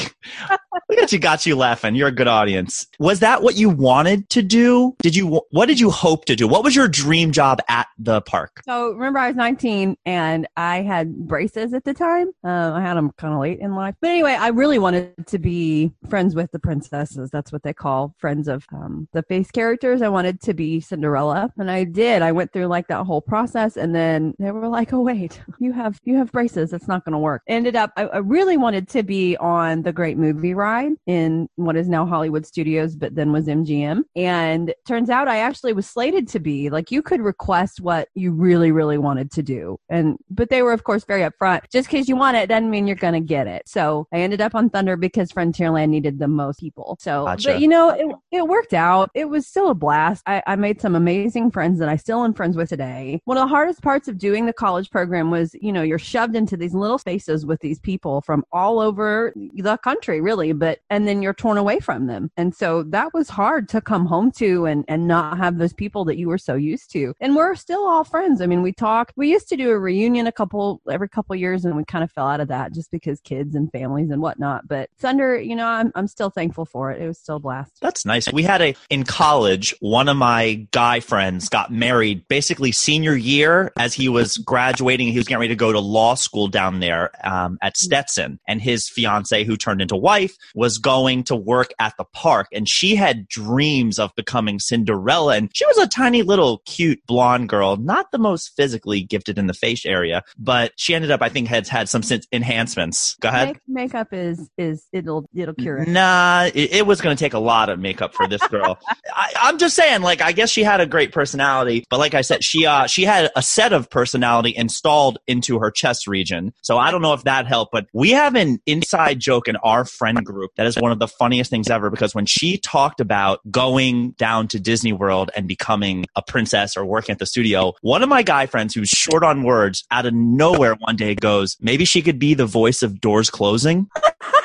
look 0.88 0.98
at 0.98 1.12
you, 1.12 1.18
got 1.18 1.46
you 1.46 1.56
laughing. 1.56 1.94
You're 1.94 2.08
a 2.08 2.12
good 2.12 2.28
audience. 2.28 2.86
Was 2.98 3.20
that 3.20 3.42
what 3.42 3.56
you 3.56 3.70
wanted 3.70 4.28
to 4.30 4.42
do? 4.42 4.94
Did 5.00 5.16
you, 5.16 5.42
what 5.50 5.66
did 5.66 5.80
you 5.80 5.90
hope 5.90 6.24
to 6.26 6.36
do? 6.36 6.46
What 6.46 6.64
was 6.64 6.76
your 6.76 6.88
dream 6.88 7.32
job 7.32 7.60
at 7.68 7.86
the 7.98 8.20
park? 8.22 8.60
So 8.64 8.92
remember, 8.92 9.18
I 9.18 9.28
was 9.28 9.36
19 9.36 9.96
and 10.04 10.46
I 10.56 10.82
had 10.82 11.16
braces 11.26 11.72
at 11.72 11.84
the 11.84 11.94
time. 11.94 12.28
Um, 12.44 12.74
I 12.74 12.80
had 12.80 12.94
them 12.94 13.10
kind 13.16 13.34
of 13.34 13.40
late 13.40 13.60
in 13.60 13.74
life, 13.74 13.94
but 14.00 14.10
anyway, 14.10 14.32
I 14.32 14.48
really 14.48 14.78
wanted 14.78 15.26
to 15.26 15.38
be 15.38 15.92
friends 16.08 16.34
with 16.34 16.50
the 16.52 16.58
princesses. 16.58 17.30
That's 17.30 17.52
what 17.52 17.62
they 17.62 17.72
call 17.72 18.14
friends 18.18 18.48
of 18.48 18.66
um, 18.72 19.08
the 19.12 19.22
face 19.22 19.50
characters. 19.50 20.02
I 20.02 20.08
wanted 20.08 20.40
to 20.42 20.54
be 20.54 20.80
Cinderella, 20.80 21.52
and 21.56 21.70
I 21.70 21.84
did. 21.84 22.22
I 22.22 22.32
went 22.32 22.52
through 22.52 22.66
like 22.66 22.88
that 22.88 23.04
whole 23.04 23.20
process, 23.20 23.76
and 23.76 23.94
then 23.94 24.34
they 24.38 24.50
were 24.50 24.68
like, 24.68 24.92
"Oh 24.92 25.00
wait, 25.00 25.40
you 25.58 25.72
have 25.72 26.00
you 26.04 26.16
have 26.16 26.32
braces. 26.32 26.72
It's 26.72 26.88
not 26.88 27.04
going 27.04 27.12
to 27.12 27.18
work." 27.18 27.42
Ended 27.46 27.76
up, 27.76 27.92
I, 27.96 28.04
I 28.04 28.18
really 28.18 28.56
wanted 28.56 28.88
to 28.90 29.02
be 29.02 29.21
on 29.40 29.82
the 29.82 29.92
Great 29.92 30.18
Movie 30.18 30.54
Ride 30.54 30.92
in 31.06 31.48
what 31.56 31.76
is 31.76 31.88
now 31.88 32.06
Hollywood 32.06 32.46
Studios, 32.46 32.96
but 32.96 33.14
then 33.14 33.32
was 33.32 33.46
MGM. 33.46 34.02
And 34.16 34.74
turns 34.86 35.10
out 35.10 35.28
I 35.28 35.38
actually 35.38 35.72
was 35.72 35.86
slated 35.86 36.28
to 36.28 36.40
be 36.40 36.70
like 36.70 36.90
you 36.90 37.02
could 37.02 37.20
request 37.20 37.80
what 37.80 38.08
you 38.14 38.32
really, 38.32 38.72
really 38.72 38.98
wanted 38.98 39.30
to 39.32 39.42
do. 39.42 39.78
And 39.88 40.16
but 40.30 40.50
they 40.50 40.62
were 40.62 40.72
of 40.72 40.84
course 40.84 41.04
very 41.04 41.22
upfront. 41.22 41.62
Just 41.70 41.88
because 41.88 42.08
you 42.08 42.16
want 42.16 42.36
it 42.36 42.48
doesn't 42.48 42.70
mean 42.70 42.86
you're 42.86 42.96
gonna 42.96 43.20
get 43.20 43.46
it. 43.46 43.62
So 43.66 44.06
I 44.12 44.18
ended 44.18 44.40
up 44.40 44.54
on 44.54 44.70
Thunder 44.70 44.96
because 44.96 45.30
Frontierland 45.32 45.90
needed 45.90 46.18
the 46.18 46.28
most 46.28 46.60
people. 46.60 46.96
So 47.00 47.24
Gotcha. 47.26 47.52
but 47.52 47.60
you 47.60 47.68
know, 47.68 47.90
it 47.90 48.06
it 48.30 48.48
worked 48.48 48.74
out. 48.74 49.10
It 49.14 49.26
was 49.26 49.46
still 49.46 49.70
a 49.70 49.74
blast. 49.74 50.22
I, 50.26 50.42
I 50.46 50.56
made 50.56 50.80
some 50.80 50.94
amazing 50.96 51.50
friends 51.50 51.78
that 51.78 51.88
I 51.88 51.96
still 51.96 52.24
am 52.24 52.34
friends 52.34 52.56
with 52.56 52.72
today. 52.72 53.20
One 53.24 53.36
of 53.36 53.42
the 53.42 53.54
hardest 53.54 53.82
parts 53.82 54.08
of 54.08 54.16
doing 54.16 54.46
the 54.46 54.52
college 54.52 54.90
program 54.90 55.30
was, 55.30 55.54
you 55.60 55.72
know, 55.72 55.82
you're 55.82 55.98
shoved 55.98 56.34
into 56.34 56.56
these 56.56 56.74
little 56.74 56.98
spaces 56.98 57.44
with 57.44 57.60
these 57.60 57.78
people 57.80 58.22
from 58.22 58.44
all 58.50 58.78
over 58.80 59.11
the 59.34 59.76
country, 59.78 60.20
really, 60.20 60.52
but 60.52 60.80
and 60.90 61.06
then 61.06 61.22
you're 61.22 61.34
torn 61.34 61.58
away 61.58 61.80
from 61.80 62.06
them. 62.06 62.30
And 62.36 62.54
so 62.54 62.82
that 62.84 63.12
was 63.14 63.28
hard 63.28 63.68
to 63.70 63.80
come 63.80 64.06
home 64.06 64.30
to 64.32 64.66
and 64.66 64.84
and 64.88 65.06
not 65.06 65.38
have 65.38 65.58
those 65.58 65.72
people 65.72 66.04
that 66.06 66.16
you 66.16 66.28
were 66.28 66.38
so 66.38 66.54
used 66.54 66.90
to. 66.92 67.14
And 67.20 67.36
we're 67.36 67.54
still 67.54 67.84
all 67.86 68.04
friends. 68.04 68.40
I 68.40 68.46
mean, 68.46 68.62
we 68.62 68.72
talk. 68.72 69.12
We 69.16 69.30
used 69.30 69.48
to 69.50 69.56
do 69.56 69.70
a 69.70 69.78
reunion 69.78 70.26
a 70.26 70.32
couple 70.32 70.80
every 70.90 71.08
couple 71.08 71.36
years, 71.36 71.64
and 71.64 71.76
we 71.76 71.84
kind 71.84 72.04
of 72.04 72.10
fell 72.10 72.28
out 72.28 72.40
of 72.40 72.48
that 72.48 72.72
just 72.72 72.90
because 72.90 73.20
kids 73.20 73.54
and 73.54 73.70
families 73.70 74.10
and 74.10 74.20
whatnot. 74.22 74.66
But 74.68 74.90
Thunder, 74.98 75.40
you 75.40 75.56
know, 75.56 75.66
I'm 75.66 75.92
I'm 75.94 76.08
still 76.08 76.30
thankful 76.30 76.64
for 76.64 76.90
it. 76.90 77.02
It 77.02 77.06
was 77.06 77.18
still 77.18 77.36
a 77.36 77.40
blast. 77.40 77.78
That's 77.80 78.04
nice. 78.04 78.32
We 78.32 78.42
had 78.42 78.62
a, 78.62 78.74
in 78.90 79.04
college, 79.04 79.74
one 79.80 80.08
of 80.08 80.16
my 80.16 80.66
guy 80.70 81.00
friends 81.00 81.48
got 81.48 81.72
married 81.72 82.26
basically 82.28 82.72
senior 82.72 83.14
year 83.14 83.72
as 83.78 83.94
he 83.94 84.08
was 84.08 84.38
graduating. 84.38 85.08
He 85.08 85.18
was 85.18 85.26
getting 85.26 85.40
ready 85.40 85.54
to 85.54 85.56
go 85.56 85.72
to 85.72 85.80
law 85.80 86.14
school 86.14 86.48
down 86.48 86.80
there 86.80 87.10
um, 87.24 87.58
at 87.62 87.76
Stetson. 87.76 88.38
And 88.46 88.60
his 88.60 88.88
fiance, 89.02 89.44
who 89.44 89.56
turned 89.56 89.82
into 89.82 89.96
wife, 89.96 90.36
was 90.54 90.78
going 90.78 91.24
to 91.24 91.34
work 91.34 91.72
at 91.78 91.94
the 91.98 92.04
park. 92.12 92.46
And 92.52 92.68
she 92.68 92.94
had 92.94 93.26
dreams 93.28 93.98
of 93.98 94.14
becoming 94.14 94.58
Cinderella. 94.58 95.36
And 95.36 95.50
she 95.52 95.66
was 95.66 95.78
a 95.78 95.88
tiny 95.88 96.22
little 96.22 96.62
cute 96.66 97.00
blonde 97.06 97.48
girl, 97.48 97.76
not 97.76 98.12
the 98.12 98.18
most 98.18 98.52
physically 98.56 99.02
gifted 99.02 99.38
in 99.38 99.46
the 99.46 99.54
face 99.54 99.84
area, 99.84 100.22
but 100.38 100.72
she 100.76 100.94
ended 100.94 101.10
up, 101.10 101.22
I 101.22 101.28
think, 101.28 101.48
had 101.48 101.66
had 101.66 101.88
some 101.88 102.02
enhancements. 102.32 103.16
Go 103.20 103.28
ahead. 103.28 103.48
Make, 103.48 103.60
makeup 103.66 104.08
is 104.12 104.48
is 104.56 104.86
it'll 104.92 105.26
it'll 105.34 105.54
cure 105.54 105.78
it. 105.78 105.88
Nah, 105.88 106.50
it, 106.54 106.72
it 106.72 106.86
was 106.86 107.00
going 107.00 107.16
to 107.16 107.22
take 107.22 107.34
a 107.34 107.38
lot 107.38 107.68
of 107.68 107.78
makeup 107.78 108.14
for 108.14 108.28
this 108.28 108.46
girl. 108.48 108.78
I, 109.14 109.32
I'm 109.36 109.58
just 109.58 109.74
saying, 109.74 110.02
like, 110.02 110.20
I 110.20 110.32
guess 110.32 110.50
she 110.50 110.62
had 110.62 110.80
a 110.80 110.86
great 110.86 111.12
personality, 111.12 111.84
but 111.90 111.98
like 111.98 112.14
I 112.14 112.20
said, 112.20 112.44
she 112.44 112.66
uh 112.66 112.86
she 112.86 113.04
had 113.04 113.30
a 113.34 113.42
set 113.42 113.72
of 113.72 113.90
personality 113.90 114.54
installed 114.56 115.18
into 115.26 115.58
her 115.58 115.70
chest 115.70 116.06
region. 116.06 116.52
So 116.62 116.78
I 116.78 116.90
don't 116.90 117.02
know 117.02 117.14
if 117.14 117.24
that 117.24 117.46
helped, 117.46 117.72
but 117.72 117.86
we 117.92 118.10
have 118.10 118.34
an 118.34 118.60
inside 118.92 119.18
joke 119.18 119.48
in 119.48 119.56
our 119.56 119.86
friend 119.86 120.22
group 120.22 120.50
that 120.56 120.66
is 120.66 120.76
one 120.76 120.92
of 120.92 120.98
the 120.98 121.08
funniest 121.08 121.48
things 121.50 121.70
ever 121.70 121.88
because 121.88 122.14
when 122.14 122.26
she 122.26 122.58
talked 122.58 123.00
about 123.00 123.40
going 123.50 124.10
down 124.12 124.46
to 124.46 124.60
Disney 124.60 124.92
World 124.92 125.30
and 125.34 125.48
becoming 125.48 126.04
a 126.14 126.20
princess 126.20 126.76
or 126.76 126.84
working 126.84 127.14
at 127.14 127.18
the 127.18 127.24
studio, 127.24 127.72
one 127.80 128.02
of 128.02 128.10
my 128.10 128.22
guy 128.22 128.44
friends 128.44 128.74
who's 128.74 128.90
short 128.90 129.24
on 129.24 129.44
words 129.44 129.84
out 129.90 130.04
of 130.04 130.12
nowhere 130.12 130.74
one 130.80 130.96
day 130.96 131.14
goes, 131.14 131.56
maybe 131.58 131.86
she 131.86 132.02
could 132.02 132.18
be 132.18 132.34
the 132.34 132.44
voice 132.44 132.82
of 132.82 133.00
doors 133.00 133.30
closing. 133.30 133.88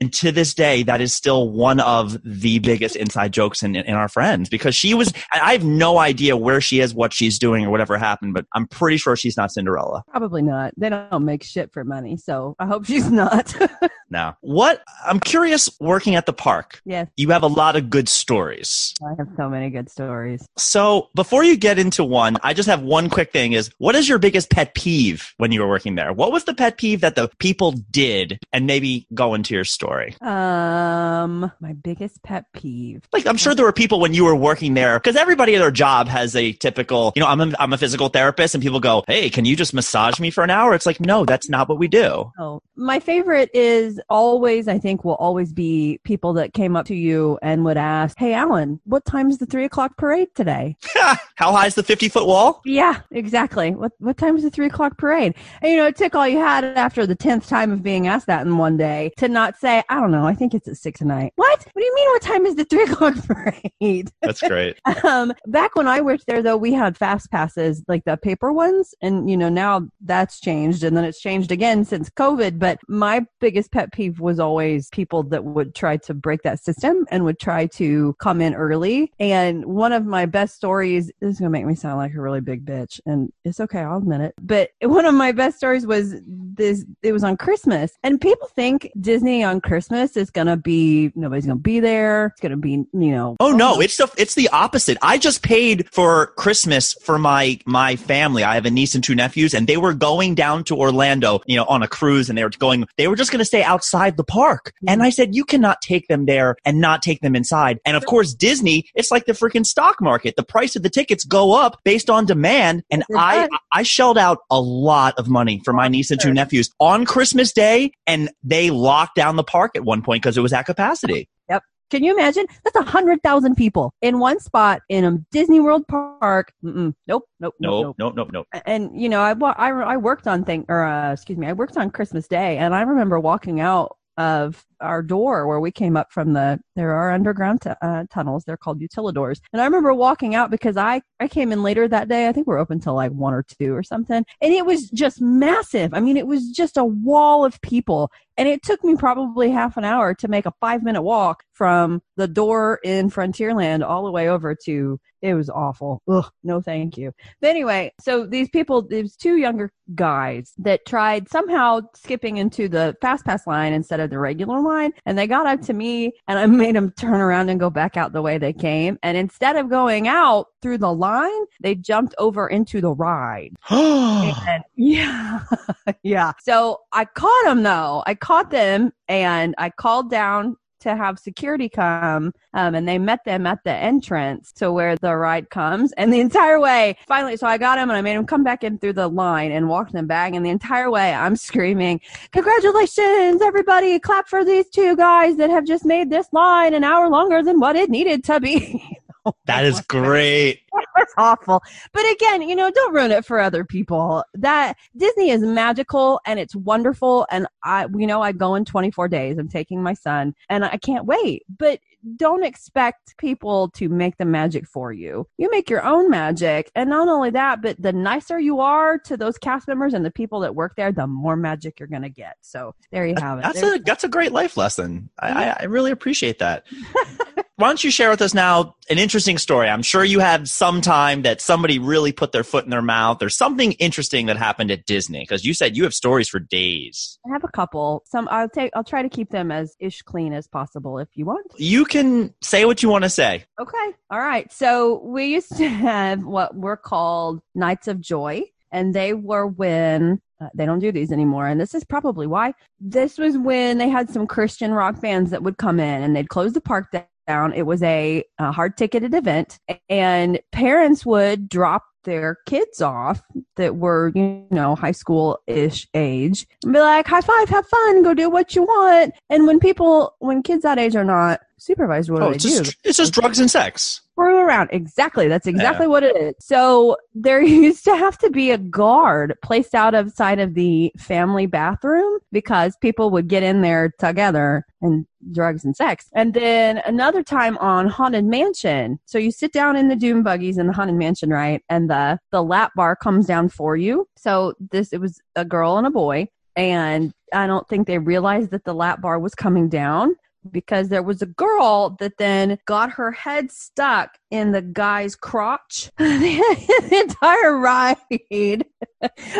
And 0.00 0.12
to 0.14 0.32
this 0.32 0.54
day, 0.54 0.82
that 0.84 1.00
is 1.00 1.12
still 1.12 1.50
one 1.50 1.78
of 1.80 2.18
the 2.24 2.58
biggest 2.58 2.96
inside 2.96 3.32
jokes 3.32 3.62
in, 3.62 3.76
in 3.76 3.94
our 3.94 4.08
friends 4.08 4.48
because 4.48 4.74
she 4.74 4.94
was, 4.94 5.12
I 5.30 5.52
have 5.52 5.64
no 5.64 5.98
idea 5.98 6.36
where 6.36 6.60
she 6.60 6.80
is, 6.80 6.94
what 6.94 7.12
she's 7.12 7.38
doing, 7.38 7.66
or 7.66 7.70
whatever 7.70 7.98
happened, 7.98 8.32
but 8.32 8.46
I'm 8.54 8.66
pretty 8.66 8.96
sure 8.96 9.14
she's 9.14 9.36
not 9.36 9.52
Cinderella. 9.52 10.02
Probably 10.08 10.40
not. 10.40 10.72
They 10.78 10.88
don't 10.88 11.24
make 11.24 11.42
shit 11.42 11.70
for 11.72 11.84
money, 11.84 12.16
so 12.16 12.56
I 12.58 12.66
hope 12.66 12.86
she's 12.86 13.10
not. 13.10 13.54
No. 14.10 14.34
What, 14.40 14.82
I'm 15.06 15.20
curious 15.20 15.70
working 15.78 16.16
at 16.16 16.26
the 16.26 16.32
park. 16.32 16.82
yes, 16.84 17.06
You 17.16 17.30
have 17.30 17.44
a 17.44 17.46
lot 17.46 17.76
of 17.76 17.90
good 17.90 18.08
stories. 18.08 18.92
I 19.06 19.14
have 19.16 19.28
so 19.36 19.48
many 19.48 19.70
good 19.70 19.88
stories. 19.88 20.44
So 20.56 21.08
before 21.14 21.44
you 21.44 21.56
get 21.56 21.78
into 21.78 22.02
one, 22.02 22.36
I 22.42 22.52
just 22.52 22.68
have 22.68 22.82
one 22.82 23.08
quick 23.08 23.32
thing 23.32 23.52
is 23.52 23.70
what 23.78 23.94
is 23.94 24.08
your 24.08 24.18
biggest 24.18 24.50
pet 24.50 24.74
peeve 24.74 25.32
when 25.36 25.52
you 25.52 25.60
were 25.60 25.68
working 25.68 25.94
there? 25.94 26.12
What 26.12 26.32
was 26.32 26.44
the 26.44 26.54
pet 26.54 26.76
peeve 26.76 27.02
that 27.02 27.14
the 27.14 27.30
people 27.38 27.72
did 27.90 28.38
and 28.52 28.66
maybe 28.66 29.06
go 29.14 29.34
into 29.34 29.54
your 29.54 29.64
story? 29.64 29.89
Um, 30.22 31.50
my 31.60 31.72
biggest 31.72 32.22
pet 32.22 32.44
peeve. 32.52 33.02
Like 33.12 33.26
I'm 33.26 33.36
sure 33.36 33.54
there 33.54 33.64
were 33.64 33.72
people 33.72 34.00
when 34.00 34.14
you 34.14 34.24
were 34.24 34.36
working 34.36 34.74
there 34.74 34.98
because 34.98 35.16
everybody 35.16 35.54
at 35.56 35.58
their 35.58 35.70
job 35.70 36.08
has 36.08 36.36
a 36.36 36.52
typical, 36.52 37.12
you 37.16 37.20
know, 37.20 37.28
I'm 37.28 37.40
a, 37.40 37.52
I'm 37.58 37.72
a 37.72 37.78
physical 37.78 38.08
therapist 38.08 38.54
and 38.54 38.62
people 38.62 38.80
go, 38.80 39.04
"Hey, 39.06 39.30
can 39.30 39.44
you 39.44 39.56
just 39.56 39.74
massage 39.74 40.20
me 40.20 40.30
for 40.30 40.44
an 40.44 40.50
hour?" 40.50 40.74
It's 40.74 40.86
like, 40.86 41.00
"No, 41.00 41.24
that's 41.24 41.48
not 41.48 41.68
what 41.68 41.78
we 41.78 41.88
do." 41.88 42.30
Oh, 42.38 42.62
my 42.80 42.98
favorite 42.98 43.50
is 43.52 44.00
always, 44.08 44.66
I 44.66 44.78
think, 44.78 45.04
will 45.04 45.16
always 45.16 45.52
be 45.52 46.00
people 46.04 46.32
that 46.34 46.54
came 46.54 46.76
up 46.76 46.86
to 46.86 46.94
you 46.94 47.38
and 47.42 47.64
would 47.64 47.76
ask, 47.76 48.18
Hey, 48.18 48.32
Alan, 48.32 48.80
what 48.84 49.04
time's 49.04 49.38
the 49.38 49.46
three 49.46 49.64
o'clock 49.64 49.96
parade 49.96 50.34
today? 50.34 50.76
How 51.34 51.52
high 51.52 51.66
is 51.66 51.74
the 51.74 51.82
50 51.82 52.08
foot 52.08 52.26
wall? 52.26 52.62
Yeah, 52.64 53.00
exactly. 53.10 53.74
What 53.74 53.92
what 53.98 54.16
time 54.16 54.36
is 54.36 54.42
the 54.42 54.50
three 54.50 54.66
o'clock 54.66 54.96
parade? 54.96 55.34
And 55.60 55.70
you 55.70 55.76
know, 55.76 55.86
it 55.86 55.96
took 55.96 56.14
all 56.14 56.26
you 56.26 56.38
had 56.38 56.64
after 56.64 57.06
the 57.06 57.14
tenth 57.14 57.48
time 57.48 57.70
of 57.70 57.82
being 57.82 58.06
asked 58.06 58.26
that 58.26 58.46
in 58.46 58.56
one 58.56 58.76
day 58.76 59.12
to 59.18 59.28
not 59.28 59.58
say, 59.58 59.79
I 59.88 59.94
don't 59.94 60.10
know, 60.10 60.26
I 60.26 60.34
think 60.34 60.54
it's 60.54 60.68
at 60.68 60.76
six 60.76 60.98
tonight. 60.98 61.32
What? 61.36 61.58
What 61.58 61.80
do 61.80 61.84
you 61.84 61.94
mean 61.94 62.08
what 62.10 62.22
time 62.22 62.46
is 62.46 62.56
the 62.56 62.64
three 62.64 62.84
o'clock 62.84 63.14
parade? 63.26 64.10
That's 64.22 64.40
great. 64.40 64.78
um, 65.04 65.32
back 65.46 65.74
when 65.76 65.88
I 65.88 66.00
worked 66.00 66.26
there 66.26 66.42
though, 66.42 66.56
we 66.56 66.72
had 66.72 66.96
fast 66.96 67.30
passes, 67.30 67.82
like 67.88 68.04
the 68.04 68.16
paper 68.16 68.52
ones. 68.52 68.94
And 69.00 69.30
you 69.30 69.36
know, 69.36 69.48
now 69.48 69.88
that's 70.00 70.40
changed 70.40 70.84
and 70.84 70.96
then 70.96 71.04
it's 71.04 71.20
changed 71.20 71.52
again 71.52 71.84
since 71.84 72.10
COVID. 72.10 72.58
But 72.58 72.78
my 72.88 73.24
biggest 73.40 73.72
pet 73.72 73.92
peeve 73.92 74.20
was 74.20 74.38
always 74.38 74.88
people 74.90 75.22
that 75.24 75.44
would 75.44 75.74
try 75.74 75.96
to 75.98 76.14
break 76.14 76.42
that 76.42 76.62
system 76.62 77.06
and 77.10 77.24
would 77.24 77.38
try 77.38 77.66
to 77.66 78.14
come 78.20 78.40
in 78.40 78.54
early. 78.54 79.12
And 79.18 79.64
one 79.64 79.92
of 79.92 80.04
my 80.04 80.26
best 80.26 80.56
stories 80.56 81.10
this 81.20 81.34
is 81.34 81.38
gonna 81.38 81.50
make 81.50 81.66
me 81.66 81.74
sound 81.74 81.98
like 81.98 82.14
a 82.14 82.20
really 82.20 82.40
big 82.40 82.64
bitch, 82.64 83.00
and 83.06 83.32
it's 83.44 83.60
okay, 83.60 83.80
I'll 83.80 83.98
admit 83.98 84.20
it. 84.20 84.34
But 84.40 84.70
one 84.82 85.06
of 85.06 85.14
my 85.14 85.32
best 85.32 85.56
stories 85.56 85.86
was 85.86 86.14
this 86.26 86.84
it 87.02 87.12
was 87.12 87.24
on 87.24 87.36
Christmas. 87.36 87.92
And 88.02 88.20
people 88.20 88.48
think 88.48 88.90
Disney 89.00 89.42
on 89.42 89.60
Christmas 89.70 90.16
is 90.16 90.30
gonna 90.30 90.56
be 90.56 91.12
nobody's 91.14 91.46
gonna 91.46 91.60
be 91.60 91.78
there. 91.78 92.26
It's 92.26 92.40
gonna 92.40 92.56
be 92.56 92.70
you 92.70 92.88
know. 92.92 93.36
Oh 93.38 93.52
no, 93.52 93.80
it's 93.80 93.98
the 93.98 94.10
it's 94.18 94.34
the 94.34 94.48
opposite. 94.48 94.98
I 95.00 95.16
just 95.16 95.44
paid 95.44 95.88
for 95.92 96.32
Christmas 96.36 96.94
for 96.94 97.20
my 97.20 97.56
my 97.66 97.94
family. 97.94 98.42
I 98.42 98.54
have 98.54 98.66
a 98.66 98.70
niece 98.70 98.96
and 98.96 99.04
two 99.04 99.14
nephews, 99.14 99.54
and 99.54 99.68
they 99.68 99.76
were 99.76 99.94
going 99.94 100.34
down 100.34 100.64
to 100.64 100.76
Orlando, 100.76 101.40
you 101.46 101.54
know, 101.54 101.66
on 101.66 101.84
a 101.84 101.86
cruise, 101.86 102.28
and 102.28 102.36
they 102.36 102.42
were 102.42 102.50
going. 102.50 102.84
They 102.98 103.06
were 103.06 103.14
just 103.14 103.30
going 103.30 103.38
to 103.38 103.44
stay 103.44 103.62
outside 103.62 104.16
the 104.16 104.24
park, 104.24 104.72
and 104.88 105.04
I 105.04 105.10
said, 105.10 105.36
you 105.36 105.44
cannot 105.44 105.80
take 105.82 106.08
them 106.08 106.26
there 106.26 106.56
and 106.64 106.80
not 106.80 107.00
take 107.00 107.20
them 107.20 107.36
inside. 107.36 107.78
And 107.84 107.96
of 107.96 108.04
course, 108.06 108.34
Disney, 108.34 108.86
it's 108.96 109.12
like 109.12 109.26
the 109.26 109.34
freaking 109.34 109.64
stock 109.64 110.00
market. 110.00 110.34
The 110.34 110.42
price 110.42 110.74
of 110.74 110.82
the 110.82 110.90
tickets 110.90 111.22
go 111.22 111.52
up 111.52 111.78
based 111.84 112.10
on 112.10 112.26
demand, 112.26 112.82
and 112.90 113.04
I 113.16 113.48
I 113.72 113.84
shelled 113.84 114.18
out 114.18 114.38
a 114.50 114.60
lot 114.60 115.16
of 115.16 115.28
money 115.28 115.62
for 115.64 115.72
my 115.72 115.86
niece 115.86 116.10
and 116.10 116.20
two 116.20 116.32
nephews 116.32 116.70
on 116.80 117.04
Christmas 117.06 117.52
Day, 117.52 117.92
and 118.08 118.30
they 118.42 118.70
locked 118.70 119.14
down 119.14 119.36
the 119.36 119.44
park 119.44 119.59
at 119.74 119.84
one 119.84 120.02
point 120.02 120.22
because 120.22 120.36
it 120.36 120.40
was 120.40 120.52
at 120.52 120.66
capacity. 120.66 121.28
Yep. 121.48 121.62
Can 121.90 122.04
you 122.04 122.14
imagine? 122.14 122.46
That's 122.64 122.76
a 122.76 122.82
hundred 122.82 123.20
thousand 123.22 123.56
people 123.56 123.92
in 124.00 124.20
one 124.20 124.38
spot 124.38 124.80
in 124.88 125.04
a 125.04 125.18
Disney 125.32 125.58
World 125.58 125.86
park. 125.88 126.52
Mm-mm. 126.64 126.94
Nope, 127.08 127.24
nope, 127.40 127.54
nope, 127.58 127.96
nope, 127.98 128.14
nope, 128.14 128.30
nope. 128.32 128.46
And 128.64 128.90
you 128.94 129.08
know, 129.08 129.20
I 129.20 129.32
I, 129.32 129.70
I 129.70 129.96
worked 129.96 130.28
on 130.28 130.44
thing 130.44 130.64
or 130.68 130.84
uh, 130.84 131.12
excuse 131.12 131.36
me, 131.36 131.48
I 131.48 131.52
worked 131.52 131.76
on 131.76 131.90
Christmas 131.90 132.28
Day, 132.28 132.58
and 132.58 132.74
I 132.74 132.82
remember 132.82 133.18
walking 133.18 133.58
out 133.58 133.96
of 134.16 134.64
our 134.80 135.02
door 135.02 135.46
where 135.46 135.60
we 135.60 135.70
came 135.70 135.96
up 135.96 136.12
from 136.12 136.32
the 136.32 136.58
there 136.76 136.92
are 136.92 137.12
underground 137.12 137.62
t- 137.62 137.70
uh, 137.82 138.04
tunnels. 138.10 138.44
They're 138.44 138.56
called 138.56 138.80
utilidors. 138.80 139.40
And 139.52 139.60
i 139.60 139.64
remember 139.64 139.92
walking 139.94 140.34
out 140.34 140.50
because 140.50 140.76
i 140.76 141.02
i 141.20 141.28
came 141.28 141.52
in 141.52 141.62
later 141.62 141.88
that 141.88 142.08
day. 142.08 142.28
I 142.28 142.32
think 142.32 142.46
we 142.46 142.54
are 142.54 142.58
open 142.58 142.80
till 142.80 142.94
like 142.94 143.12
one 143.12 143.34
or 143.34 143.42
two 143.42 143.74
or 143.74 143.82
something. 143.82 144.24
And 144.40 144.52
it 144.52 144.66
was 144.66 144.90
just 144.90 145.20
massive. 145.20 145.94
I 145.94 146.00
mean 146.00 146.16
it 146.16 146.26
was 146.26 146.50
just 146.50 146.76
a 146.76 146.84
wall 146.84 147.44
of 147.44 147.60
people. 147.60 148.10
And 148.36 148.48
it 148.48 148.62
took 148.62 148.82
me 148.82 148.96
probably 148.96 149.50
half 149.50 149.76
an 149.76 149.84
hour 149.84 150.14
to 150.14 150.28
make 150.28 150.46
a 150.46 150.54
five 150.60 150.82
minute 150.82 151.02
walk 151.02 151.44
from 151.52 152.00
the 152.16 152.28
door 152.28 152.80
in 152.84 153.10
frontierland 153.10 153.86
all 153.86 154.04
the 154.04 154.10
way 154.10 154.28
over 154.28 154.54
to 154.64 154.98
it 155.22 155.34
was 155.34 155.50
awful. 155.50 156.00
Ugh, 156.08 156.24
no 156.42 156.62
thank 156.62 156.96
you. 156.96 157.12
But 157.40 157.50
anyway 157.50 157.92
so 158.00 158.26
these 158.26 158.48
people 158.48 158.82
these 158.82 159.16
two 159.16 159.36
younger 159.36 159.70
guys 159.94 160.52
that 160.58 160.86
tried 160.86 161.28
somehow 161.28 161.80
skipping 161.94 162.36
into 162.36 162.68
the 162.68 162.96
fast 163.00 163.24
pass 163.24 163.46
line 163.46 163.72
instead 163.72 164.00
of 164.00 164.10
the 164.10 164.18
regular 164.18 164.60
line 164.70 164.92
and 165.04 165.18
they 165.18 165.26
got 165.26 165.46
up 165.46 165.60
to 165.62 165.72
me 165.72 166.12
and 166.28 166.38
I 166.38 166.46
made 166.60 166.76
them 166.76 166.92
turn 166.92 167.20
around 167.20 167.48
and 167.48 167.60
go 167.60 167.70
back 167.70 167.96
out 167.96 168.12
the 168.12 168.22
way 168.22 168.38
they 168.38 168.52
came. 168.52 168.98
And 169.02 169.16
instead 169.16 169.56
of 169.56 169.68
going 169.68 170.08
out 170.08 170.46
through 170.62 170.78
the 170.78 170.92
line, 170.92 171.44
they 171.60 171.74
jumped 171.74 172.14
over 172.18 172.48
into 172.48 172.80
the 172.80 172.92
ride. 172.92 173.52
and, 173.70 174.64
yeah. 174.76 175.40
yeah. 176.02 176.32
So 176.42 176.80
I 176.92 177.04
caught 177.04 177.44
them 177.44 177.62
though. 177.62 178.02
I 178.06 178.14
caught 178.14 178.50
them 178.50 178.92
and 179.08 179.54
I 179.58 179.70
called 179.70 180.10
down 180.10 180.56
to 180.80 180.96
have 180.96 181.18
security 181.18 181.68
come 181.68 182.32
um, 182.54 182.74
and 182.74 182.88
they 182.88 182.98
met 182.98 183.24
them 183.24 183.46
at 183.46 183.62
the 183.64 183.72
entrance 183.72 184.52
to 184.52 184.72
where 184.72 184.96
the 184.96 185.14
ride 185.14 185.50
comes 185.50 185.92
and 185.92 186.12
the 186.12 186.20
entire 186.20 186.58
way 186.58 186.96
finally 187.06 187.36
so 187.36 187.46
i 187.46 187.56
got 187.56 187.78
him 187.78 187.88
and 187.90 187.96
i 187.96 188.00
made 188.00 188.14
him 188.14 188.26
come 188.26 188.42
back 188.42 188.64
in 188.64 188.78
through 188.78 188.92
the 188.92 189.08
line 189.08 189.52
and 189.52 189.68
walked 189.68 189.92
them 189.92 190.06
back 190.06 190.34
and 190.34 190.44
the 190.44 190.50
entire 190.50 190.90
way 190.90 191.12
i'm 191.14 191.36
screaming 191.36 192.00
congratulations 192.32 193.42
everybody 193.42 193.98
clap 193.98 194.28
for 194.28 194.44
these 194.44 194.68
two 194.70 194.96
guys 194.96 195.36
that 195.36 195.50
have 195.50 195.64
just 195.64 195.84
made 195.84 196.10
this 196.10 196.26
line 196.32 196.74
an 196.74 196.84
hour 196.84 197.08
longer 197.08 197.42
than 197.42 197.60
what 197.60 197.76
it 197.76 197.90
needed 197.90 198.24
to 198.24 198.40
be 198.40 198.98
that 199.46 199.64
is 199.64 199.80
great. 199.88 200.62
That's 201.16 201.40
awful. 201.40 201.62
But 201.92 202.10
again, 202.12 202.42
you 202.42 202.56
know, 202.56 202.70
don't 202.70 202.94
ruin 202.94 203.10
it 203.10 203.24
for 203.24 203.40
other 203.40 203.64
people. 203.64 204.24
That 204.34 204.76
Disney 204.96 205.30
is 205.30 205.42
magical 205.42 206.20
and 206.26 206.38
it's 206.38 206.54
wonderful. 206.54 207.26
And 207.30 207.46
I, 207.64 207.86
you 207.96 208.06
know, 208.06 208.22
I 208.22 208.32
go 208.32 208.54
in 208.54 208.64
24 208.64 209.08
days. 209.08 209.38
I'm 209.38 209.48
taking 209.48 209.82
my 209.82 209.94
son 209.94 210.34
and 210.48 210.64
I 210.64 210.76
can't 210.76 211.06
wait. 211.06 211.44
But 211.58 211.80
don't 212.16 212.44
expect 212.44 213.16
people 213.18 213.68
to 213.70 213.88
make 213.88 214.16
the 214.16 214.24
magic 214.24 214.66
for 214.66 214.92
you. 214.92 215.26
You 215.38 215.50
make 215.50 215.68
your 215.68 215.84
own 215.84 216.08
magic. 216.10 216.70
And 216.74 216.90
not 216.90 217.08
only 217.08 217.30
that, 217.30 217.62
but 217.62 217.80
the 217.80 217.92
nicer 217.92 218.38
you 218.38 218.60
are 218.60 218.98
to 219.00 219.16
those 219.16 219.36
cast 219.38 219.68
members 219.68 219.94
and 219.94 220.04
the 220.04 220.10
people 220.10 220.40
that 220.40 220.54
work 220.54 220.76
there, 220.76 220.92
the 220.92 221.06
more 221.06 221.36
magic 221.36 221.78
you're 221.78 221.88
going 221.88 222.02
to 222.02 222.08
get. 222.08 222.36
So 222.40 222.74
there 222.90 223.06
you 223.06 223.14
have 223.18 223.38
it. 223.38 223.42
That's 223.42 223.62
a, 223.62 223.78
that's 223.84 224.04
a 224.04 224.08
great 224.08 224.32
life 224.32 224.56
lesson. 224.56 225.10
I, 225.18 225.56
I 225.60 225.64
really 225.64 225.90
appreciate 225.90 226.38
that. 226.38 226.66
Why 227.60 227.68
don't 227.68 227.84
you 227.84 227.90
share 227.90 228.08
with 228.08 228.22
us 228.22 228.32
now 228.32 228.74
an 228.88 228.96
interesting 228.96 229.36
story? 229.36 229.68
I'm 229.68 229.82
sure 229.82 230.02
you 230.02 230.20
have 230.20 230.48
some 230.48 230.80
time 230.80 231.22
that 231.22 231.42
somebody 231.42 231.78
really 231.78 232.10
put 232.10 232.32
their 232.32 232.42
foot 232.42 232.64
in 232.64 232.70
their 232.70 232.80
mouth. 232.80 233.18
There's 233.18 233.36
something 233.36 233.72
interesting 233.72 234.24
that 234.26 234.38
happened 234.38 234.70
at 234.70 234.86
Disney 234.86 235.20
because 235.20 235.44
you 235.44 235.52
said 235.52 235.76
you 235.76 235.82
have 235.84 235.92
stories 235.92 236.26
for 236.26 236.38
days. 236.38 237.18
I 237.26 237.28
have 237.30 237.44
a 237.44 237.48
couple. 237.48 238.02
Some 238.06 238.28
I'll 238.30 238.48
take. 238.48 238.70
I'll 238.74 238.82
try 238.82 239.02
to 239.02 239.10
keep 239.10 239.28
them 239.28 239.52
as 239.52 239.76
ish 239.78 240.00
clean 240.00 240.32
as 240.32 240.48
possible 240.48 240.98
if 240.98 241.08
you 241.16 241.26
want. 241.26 241.52
You 241.58 241.84
can 241.84 242.32
say 242.40 242.64
what 242.64 242.82
you 242.82 242.88
want 242.88 243.04
to 243.04 243.10
say. 243.10 243.44
Okay. 243.60 243.92
All 244.10 244.20
right. 244.20 244.50
So 244.50 245.02
we 245.04 245.26
used 245.26 245.54
to 245.58 245.68
have 245.68 246.24
what 246.24 246.56
were 246.56 246.78
called 246.78 247.42
Nights 247.54 247.88
of 247.88 248.00
Joy, 248.00 248.44
and 248.72 248.94
they 248.94 249.12
were 249.12 249.46
when 249.46 250.22
uh, 250.40 250.48
they 250.54 250.64
don't 250.64 250.78
do 250.78 250.92
these 250.92 251.12
anymore. 251.12 251.46
And 251.46 251.60
this 251.60 251.74
is 251.74 251.84
probably 251.84 252.26
why. 252.26 252.54
This 252.80 253.18
was 253.18 253.36
when 253.36 253.76
they 253.76 253.90
had 253.90 254.08
some 254.08 254.26
Christian 254.26 254.72
rock 254.72 254.98
bands 254.98 255.30
that 255.30 255.42
would 255.42 255.58
come 255.58 255.78
in 255.78 256.02
and 256.02 256.16
they'd 256.16 256.30
close 256.30 256.54
the 256.54 256.62
park 256.62 256.90
down. 257.26 257.52
It 257.52 257.62
was 257.62 257.82
a, 257.82 258.24
a 258.38 258.52
hard 258.52 258.76
ticketed 258.76 259.14
event, 259.14 259.58
and 259.88 260.40
parents 260.52 261.04
would 261.06 261.48
drop 261.48 261.84
their 262.04 262.38
kids 262.46 262.80
off 262.80 263.22
that 263.56 263.76
were, 263.76 264.10
you 264.14 264.46
know, 264.50 264.74
high 264.74 264.92
school 264.92 265.38
ish 265.46 265.86
age 265.94 266.46
and 266.64 266.72
be 266.72 266.80
like, 266.80 267.06
high 267.06 267.20
five, 267.20 267.48
have 267.48 267.66
fun, 267.66 268.02
go 268.02 268.14
do 268.14 268.30
what 268.30 268.56
you 268.56 268.62
want. 268.62 269.14
And 269.28 269.46
when 269.46 269.60
people, 269.60 270.14
when 270.18 270.42
kids 270.42 270.62
that 270.62 270.78
age 270.78 270.96
are 270.96 271.04
not 271.04 271.40
supervised, 271.58 272.10
what 272.10 272.22
oh, 272.22 272.26
do 272.26 272.30
they 272.30 272.36
it's 272.36 272.44
do? 272.44 272.64
Just, 272.64 272.76
it's 272.84 272.96
just 272.96 273.12
drugs 273.12 273.38
and 273.38 273.50
sex. 273.50 274.00
Screw 274.12 274.39
around. 274.50 274.68
Exactly. 274.72 275.28
That's 275.28 275.46
exactly 275.46 275.86
yeah. 275.86 275.90
what 275.90 276.02
it 276.02 276.16
is. 276.16 276.34
So 276.40 276.96
there 277.14 277.40
used 277.66 277.84
to 277.84 277.96
have 277.96 278.18
to 278.18 278.30
be 278.30 278.50
a 278.50 278.58
guard 278.58 279.34
placed 279.42 279.74
out 279.74 279.94
outside 279.94 280.38
of 280.38 280.54
the 280.54 280.92
family 280.98 281.46
bathroom 281.46 282.18
because 282.32 282.76
people 282.80 283.10
would 283.10 283.28
get 283.28 283.42
in 283.42 283.62
there 283.62 283.92
together 283.98 284.66
and 284.82 285.06
drugs 285.32 285.64
and 285.64 285.76
sex. 285.76 286.08
And 286.14 286.34
then 286.34 286.78
another 286.86 287.22
time 287.22 287.56
on 287.58 287.88
Haunted 287.88 288.24
Mansion. 288.24 288.98
So 289.04 289.18
you 289.18 289.30
sit 289.30 289.52
down 289.52 289.76
in 289.76 289.88
the 289.88 289.96
doom 289.96 290.22
buggies 290.22 290.58
in 290.58 290.66
the 290.66 290.72
Haunted 290.72 290.96
Mansion, 290.96 291.30
right? 291.30 291.62
And 291.68 291.88
the 291.88 292.18
the 292.30 292.42
lap 292.42 292.72
bar 292.74 292.96
comes 292.96 293.26
down 293.26 293.48
for 293.48 293.76
you. 293.76 294.08
So 294.16 294.54
this 294.70 294.92
it 294.92 295.00
was 295.00 295.20
a 295.36 295.44
girl 295.44 295.78
and 295.78 295.86
a 295.86 295.90
boy 295.90 296.28
and 296.56 297.12
I 297.32 297.46
don't 297.46 297.68
think 297.68 297.86
they 297.86 297.98
realized 297.98 298.50
that 298.50 298.64
the 298.64 298.74
lap 298.74 299.00
bar 299.00 299.18
was 299.18 299.34
coming 299.34 299.68
down 299.68 300.16
because 300.50 300.88
there 300.88 301.02
was 301.02 301.22
a 301.22 301.26
girl 301.26 301.96
that 302.00 302.16
then 302.18 302.58
got 302.66 302.90
her 302.92 303.12
head 303.12 303.50
stuck 303.50 304.18
in 304.30 304.52
the 304.52 304.62
guy's 304.62 305.14
crotch 305.16 305.90
the 305.98 306.88
entire 306.92 307.58
ride. 307.58 307.96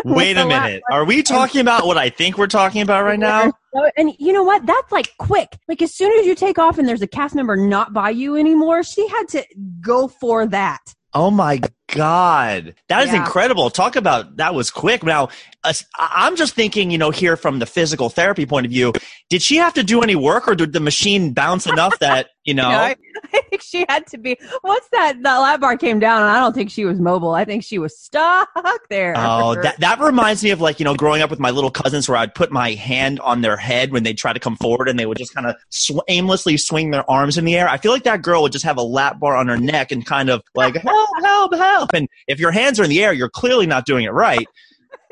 Wait 0.04 0.36
a 0.36 0.46
minute. 0.46 0.82
Are 0.90 1.04
we 1.04 1.22
talking 1.22 1.60
about 1.60 1.86
what 1.86 1.98
I 1.98 2.10
think 2.10 2.38
we're 2.38 2.46
talking 2.46 2.82
about 2.82 3.04
right 3.04 3.18
now? 3.18 3.52
And 3.96 4.12
you 4.18 4.32
know 4.32 4.42
what? 4.42 4.66
That's 4.66 4.90
like 4.90 5.16
quick. 5.18 5.56
Like 5.68 5.80
as 5.80 5.94
soon 5.94 6.10
as 6.18 6.26
you 6.26 6.34
take 6.34 6.58
off 6.58 6.76
and 6.76 6.88
there's 6.88 7.02
a 7.02 7.06
cast 7.06 7.36
member 7.36 7.54
not 7.54 7.92
by 7.92 8.10
you 8.10 8.34
anymore, 8.34 8.82
she 8.82 9.06
had 9.06 9.28
to 9.28 9.44
go 9.80 10.08
for 10.08 10.44
that. 10.48 10.80
Oh 11.14 11.30
my 11.30 11.60
God. 11.92 12.74
That 12.88 13.04
is 13.04 13.12
yeah. 13.12 13.20
incredible. 13.20 13.70
Talk 13.70 13.96
about 13.96 14.36
that 14.36 14.54
was 14.54 14.70
quick. 14.70 15.02
Now, 15.02 15.28
uh, 15.62 15.72
I'm 15.98 16.36
just 16.36 16.54
thinking, 16.54 16.90
you 16.90 16.98
know, 16.98 17.10
here 17.10 17.36
from 17.36 17.58
the 17.58 17.66
physical 17.66 18.08
therapy 18.08 18.46
point 18.46 18.66
of 18.66 18.72
view, 18.72 18.92
did 19.28 19.42
she 19.42 19.56
have 19.56 19.74
to 19.74 19.82
do 19.82 20.00
any 20.00 20.16
work 20.16 20.48
or 20.48 20.54
did 20.54 20.72
the 20.72 20.80
machine 20.80 21.32
bounce 21.32 21.66
enough 21.66 21.98
that, 21.98 22.30
you 22.44 22.54
know? 22.60 22.68
I, 22.68 22.96
I, 23.34 23.40
think 23.50 23.62
she 23.62 23.84
had 23.88 24.06
to 24.08 24.18
be. 24.18 24.38
Once 24.64 24.86
that, 24.92 25.22
that 25.22 25.36
lap 25.36 25.60
bar 25.60 25.76
came 25.76 25.98
down, 25.98 26.22
and 26.22 26.30
I 26.30 26.40
don't 26.40 26.54
think 26.54 26.70
she 26.70 26.84
was 26.84 26.98
mobile. 26.98 27.32
I 27.32 27.44
think 27.44 27.62
she 27.62 27.78
was 27.78 27.98
stuck 27.98 28.48
there. 28.88 29.14
Oh, 29.16 29.54
that, 29.60 29.78
that 29.80 30.00
reminds 30.00 30.42
me 30.42 30.50
of 30.50 30.60
like, 30.60 30.80
you 30.80 30.84
know, 30.84 30.94
growing 30.94 31.20
up 31.20 31.30
with 31.30 31.40
my 31.40 31.50
little 31.50 31.70
cousins 31.70 32.08
where 32.08 32.16
I'd 32.16 32.34
put 32.34 32.50
my 32.50 32.72
hand 32.72 33.20
on 33.20 33.42
their 33.42 33.56
head 33.56 33.92
when 33.92 34.02
they 34.02 34.14
try 34.14 34.32
to 34.32 34.40
come 34.40 34.56
forward 34.56 34.88
and 34.88 34.98
they 34.98 35.06
would 35.06 35.18
just 35.18 35.34
kind 35.34 35.46
of 35.46 35.56
sw- 35.68 36.00
aimlessly 36.08 36.56
swing 36.56 36.90
their 36.90 37.08
arms 37.10 37.36
in 37.36 37.44
the 37.44 37.56
air. 37.56 37.68
I 37.68 37.76
feel 37.76 37.92
like 37.92 38.04
that 38.04 38.22
girl 38.22 38.42
would 38.42 38.52
just 38.52 38.64
have 38.64 38.78
a 38.78 38.82
lap 38.82 39.20
bar 39.20 39.36
on 39.36 39.48
her 39.48 39.58
neck 39.58 39.92
and 39.92 40.06
kind 40.06 40.30
of 40.30 40.42
like, 40.54 40.74
help, 40.82 41.10
help, 41.22 41.54
help. 41.54 41.79
And 41.92 42.08
if 42.28 42.38
your 42.38 42.50
hands 42.50 42.78
are 42.80 42.84
in 42.84 42.90
the 42.90 43.02
air, 43.02 43.12
you're 43.12 43.30
clearly 43.30 43.66
not 43.66 43.86
doing 43.86 44.04
it 44.04 44.12
right. 44.12 44.46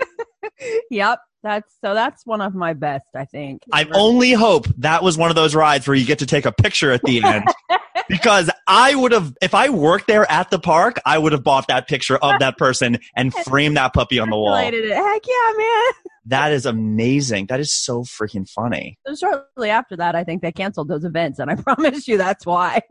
yep. 0.90 1.18
That's 1.42 1.72
so 1.84 1.94
that's 1.94 2.26
one 2.26 2.40
of 2.40 2.54
my 2.54 2.72
best, 2.72 3.06
I 3.14 3.24
think. 3.24 3.62
I 3.72 3.88
only 3.94 4.32
hope 4.32 4.66
that 4.78 5.04
was 5.04 5.16
one 5.16 5.30
of 5.30 5.36
those 5.36 5.54
rides 5.54 5.86
where 5.86 5.94
you 5.94 6.04
get 6.04 6.18
to 6.18 6.26
take 6.26 6.46
a 6.46 6.52
picture 6.52 6.90
at 6.90 7.02
the 7.04 7.22
end. 7.22 7.44
because 8.08 8.50
I 8.66 8.94
would 8.94 9.12
have 9.12 9.36
if 9.40 9.54
I 9.54 9.68
worked 9.68 10.08
there 10.08 10.30
at 10.30 10.50
the 10.50 10.58
park, 10.58 10.98
I 11.06 11.16
would 11.16 11.32
have 11.32 11.44
bought 11.44 11.68
that 11.68 11.86
picture 11.86 12.16
of 12.16 12.40
that 12.40 12.58
person 12.58 12.98
and 13.14 13.32
framed 13.44 13.76
that 13.76 13.94
puppy 13.94 14.18
on 14.18 14.30
the 14.30 14.36
wall. 14.36 14.56
Heck 14.56 14.72
yeah, 14.74 15.52
man. 15.56 15.92
That 16.26 16.52
is 16.52 16.66
amazing. 16.66 17.46
That 17.46 17.60
is 17.60 17.72
so 17.72 18.02
freaking 18.02 18.48
funny. 18.48 18.98
So 19.06 19.14
shortly 19.14 19.70
after 19.70 19.96
that, 19.96 20.14
I 20.14 20.24
think 20.24 20.42
they 20.42 20.52
canceled 20.52 20.88
those 20.88 21.04
events, 21.04 21.38
and 21.38 21.50
I 21.50 21.54
promise 21.54 22.06
you 22.08 22.18
that's 22.18 22.44
why. 22.44 22.82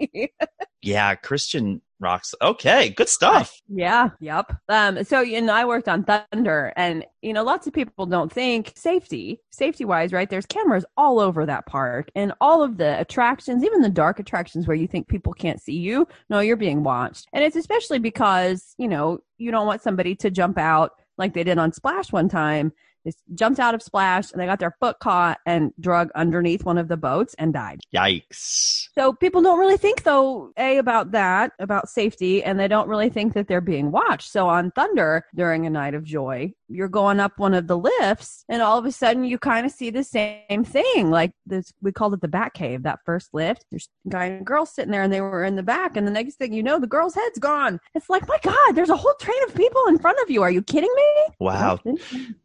yeah, 0.81 1.15
Christian 1.15 1.81
Rocks. 2.00 2.36
Okay, 2.42 2.89
good 2.89 3.10
stuff. 3.10 3.60
Yeah, 3.68 4.10
yep. 4.20 4.51
Um, 4.70 5.04
so 5.04 5.22
you 5.22 5.42
know, 5.42 5.54
I 5.54 5.66
worked 5.66 5.88
on 5.88 6.04
Thunder, 6.04 6.72
and 6.75 7.06
you 7.22 7.34
know, 7.34 7.44
lots 7.44 7.66
of 7.66 7.74
people 7.74 8.06
don't 8.06 8.32
think 8.32 8.74
safety, 8.75 9.42
safety 9.51 9.84
wise, 9.84 10.13
right? 10.13 10.30
There's 10.30 10.46
cameras 10.46 10.86
all 10.96 11.20
over 11.20 11.46
that 11.46 11.66
park, 11.66 12.10
and 12.16 12.34
all 12.39 12.62
of 12.62 12.77
the 12.77 13.00
attractions, 13.00 13.63
even 13.63 13.82
the 13.82 13.89
dark 13.89 14.20
attractions 14.20 14.68
where 14.68 14.77
you 14.77 14.88
think 14.88 15.08
people 15.08 15.34
can't 15.34 15.62
see 15.62 15.77
you, 15.77 16.08
no, 16.30 16.39
you're 16.39 16.56
being 16.56 16.84
watched, 16.84 17.27
and 17.34 17.44
it's 17.44 17.56
especially 17.56 18.00
because 18.00 18.75
you 18.77 18.88
know 18.88 19.20
you 19.38 19.50
don't 19.51 19.68
want 19.68 19.82
somebody 19.82 20.16
to 20.16 20.30
jump 20.30 20.58
out 20.58 20.92
like 21.18 21.34
they 21.34 21.44
did 21.44 21.58
on 21.58 21.74
Splash 21.74 22.12
one 22.12 22.30
time 22.30 22.72
they 23.06 23.12
jumped 23.34 23.60
out 23.60 23.75
of 23.75 23.82
Splash 23.82 24.32
and 24.32 24.42
they 24.42 24.46
got 24.46 24.60
their 24.60 24.75
foot 24.80 24.98
caught 25.00 25.39
and 25.46 25.72
drug 25.80 26.10
underneath 26.16 26.63
one 26.63 26.77
of 26.77 26.88
the 26.88 26.98
boats 26.98 27.36
and 27.38 27.54
died. 27.54 27.80
Yikes. 27.96 28.89
So 28.96 29.13
people 29.13 29.42
don't 29.42 29.60
really 29.60 29.77
think 29.77 30.04
though, 30.04 30.51
A, 30.58 30.77
about 30.77 31.12
that, 31.12 31.51
about 31.60 31.89
safety, 31.89 32.44
and 32.44 32.60
they 32.60 32.68
don't 32.68 32.89
really 32.89 33.10
think 33.10 33.34
that 33.34 33.48
they're 33.48 33.62
being 33.62 33.92
watched. 33.92 34.32
So 34.32 34.48
on 34.48 34.72
Thunder 34.72 35.25
during 35.36 35.66
a 35.66 35.70
night 35.70 35.94
of 35.94 36.04
joy, 36.04 36.54
you're 36.69 36.88
going 36.88 37.19
up 37.19 37.38
one 37.38 37.53
of 37.53 37.67
the 37.67 37.77
lifts 37.77 38.43
and 38.50 38.62
all 38.62 38.77
of 38.77 38.86
a 38.86 38.91
sudden 38.91 39.24
you 39.24 39.38
kind 39.38 39.65
of 39.65 39.71
see 39.71 39.89
the 39.89 40.03
same 40.03 40.63
thing. 40.63 41.09
Like 41.09 41.31
this, 41.45 41.71
we 41.81 41.91
called 41.91 42.13
it 42.13 42.21
the 42.21 42.27
Bat 42.27 42.53
Cave, 42.53 42.83
that 42.83 43.00
first 43.05 43.29
lift. 43.33 43.65
There's 43.71 43.89
a 44.05 44.09
guy 44.09 44.25
and 44.25 44.41
a 44.41 44.43
girl 44.43 44.65
sitting 44.65 44.91
there 44.91 45.03
and 45.03 45.12
they 45.12 45.21
were 45.21 45.43
in 45.43 45.55
the 45.55 45.63
back. 45.63 45.95
And 45.95 46.05
the 46.05 46.12
next 46.12 46.36
thing 46.36 46.53
you 46.53 46.63
know, 46.63 46.79
the 46.79 46.88
girl's 46.88 47.15
head's 47.15 47.39
gone. 47.39 47.79
It's 47.95 48.09
like, 48.09 48.27
my 48.27 48.39
God, 48.43 48.74
there's 48.74 48.89
a 48.89 48.97
whole 48.97 49.15
train 49.19 49.41
of 49.47 49.55
people 49.55 49.81
in 49.88 49.97
front 49.97 50.19
of 50.24 50.29
you. 50.29 50.41
Are 50.41 50.51
you 50.51 50.62
kidding 50.62 50.93
me? 50.95 51.33
Wow. 51.39 51.79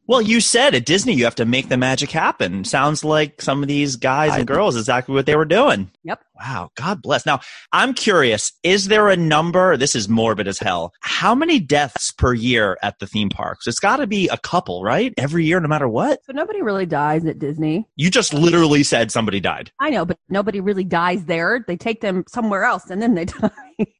Well, 0.06 0.22
you 0.22 0.40
said 0.40 0.74
at 0.74 0.84
Disney 0.84 1.14
you 1.14 1.24
have 1.24 1.36
to 1.36 1.44
make 1.44 1.68
the 1.68 1.76
magic 1.76 2.10
happen. 2.10 2.64
Sounds 2.64 3.04
like 3.04 3.40
some 3.40 3.62
of 3.62 3.68
these 3.68 3.96
guys 3.96 4.36
and 4.36 4.46
girls 4.46 4.76
exactly 4.76 5.14
what 5.14 5.26
they 5.26 5.36
were 5.36 5.44
doing. 5.44 5.90
Yep. 6.04 6.22
Wow. 6.38 6.70
God 6.74 7.02
bless. 7.02 7.24
Now, 7.24 7.40
I'm 7.72 7.94
curious, 7.94 8.52
is 8.62 8.88
there 8.88 9.08
a 9.08 9.16
number? 9.16 9.76
This 9.76 9.94
is 9.94 10.08
morbid 10.08 10.48
as 10.48 10.58
hell. 10.58 10.92
How 11.00 11.34
many 11.34 11.60
deaths 11.60 12.10
per 12.10 12.34
year 12.34 12.76
at 12.82 12.98
the 12.98 13.06
theme 13.06 13.30
parks? 13.30 13.66
It's 13.66 13.78
got 13.78 13.98
to 13.98 14.06
be 14.12 14.28
a 14.28 14.36
couple, 14.36 14.84
right? 14.84 15.14
Every 15.16 15.46
year, 15.46 15.58
no 15.58 15.68
matter 15.68 15.88
what? 15.88 16.22
So 16.26 16.34
nobody 16.34 16.60
really 16.60 16.84
dies 16.84 17.24
at 17.24 17.38
Disney. 17.38 17.88
You 17.96 18.10
just 18.10 18.34
literally 18.34 18.82
said 18.82 19.10
somebody 19.10 19.40
died. 19.40 19.72
I 19.80 19.88
know, 19.88 20.04
but 20.04 20.18
nobody 20.28 20.60
really 20.60 20.84
dies 20.84 21.24
there. 21.24 21.64
They 21.66 21.78
take 21.78 22.02
them 22.02 22.24
somewhere 22.28 22.64
else 22.64 22.90
and 22.90 23.00
then 23.00 23.14
they 23.14 23.24
die. 23.24 23.50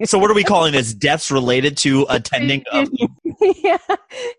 so 0.05 0.19
what 0.19 0.31
are 0.31 0.35
we 0.35 0.45
calling 0.45 0.73
this? 0.73 0.93
Deaths 1.03 1.31
related 1.31 1.79
to 1.79 2.05
attending? 2.11 2.63
A- 2.73 2.87
yeah, 3.41 3.79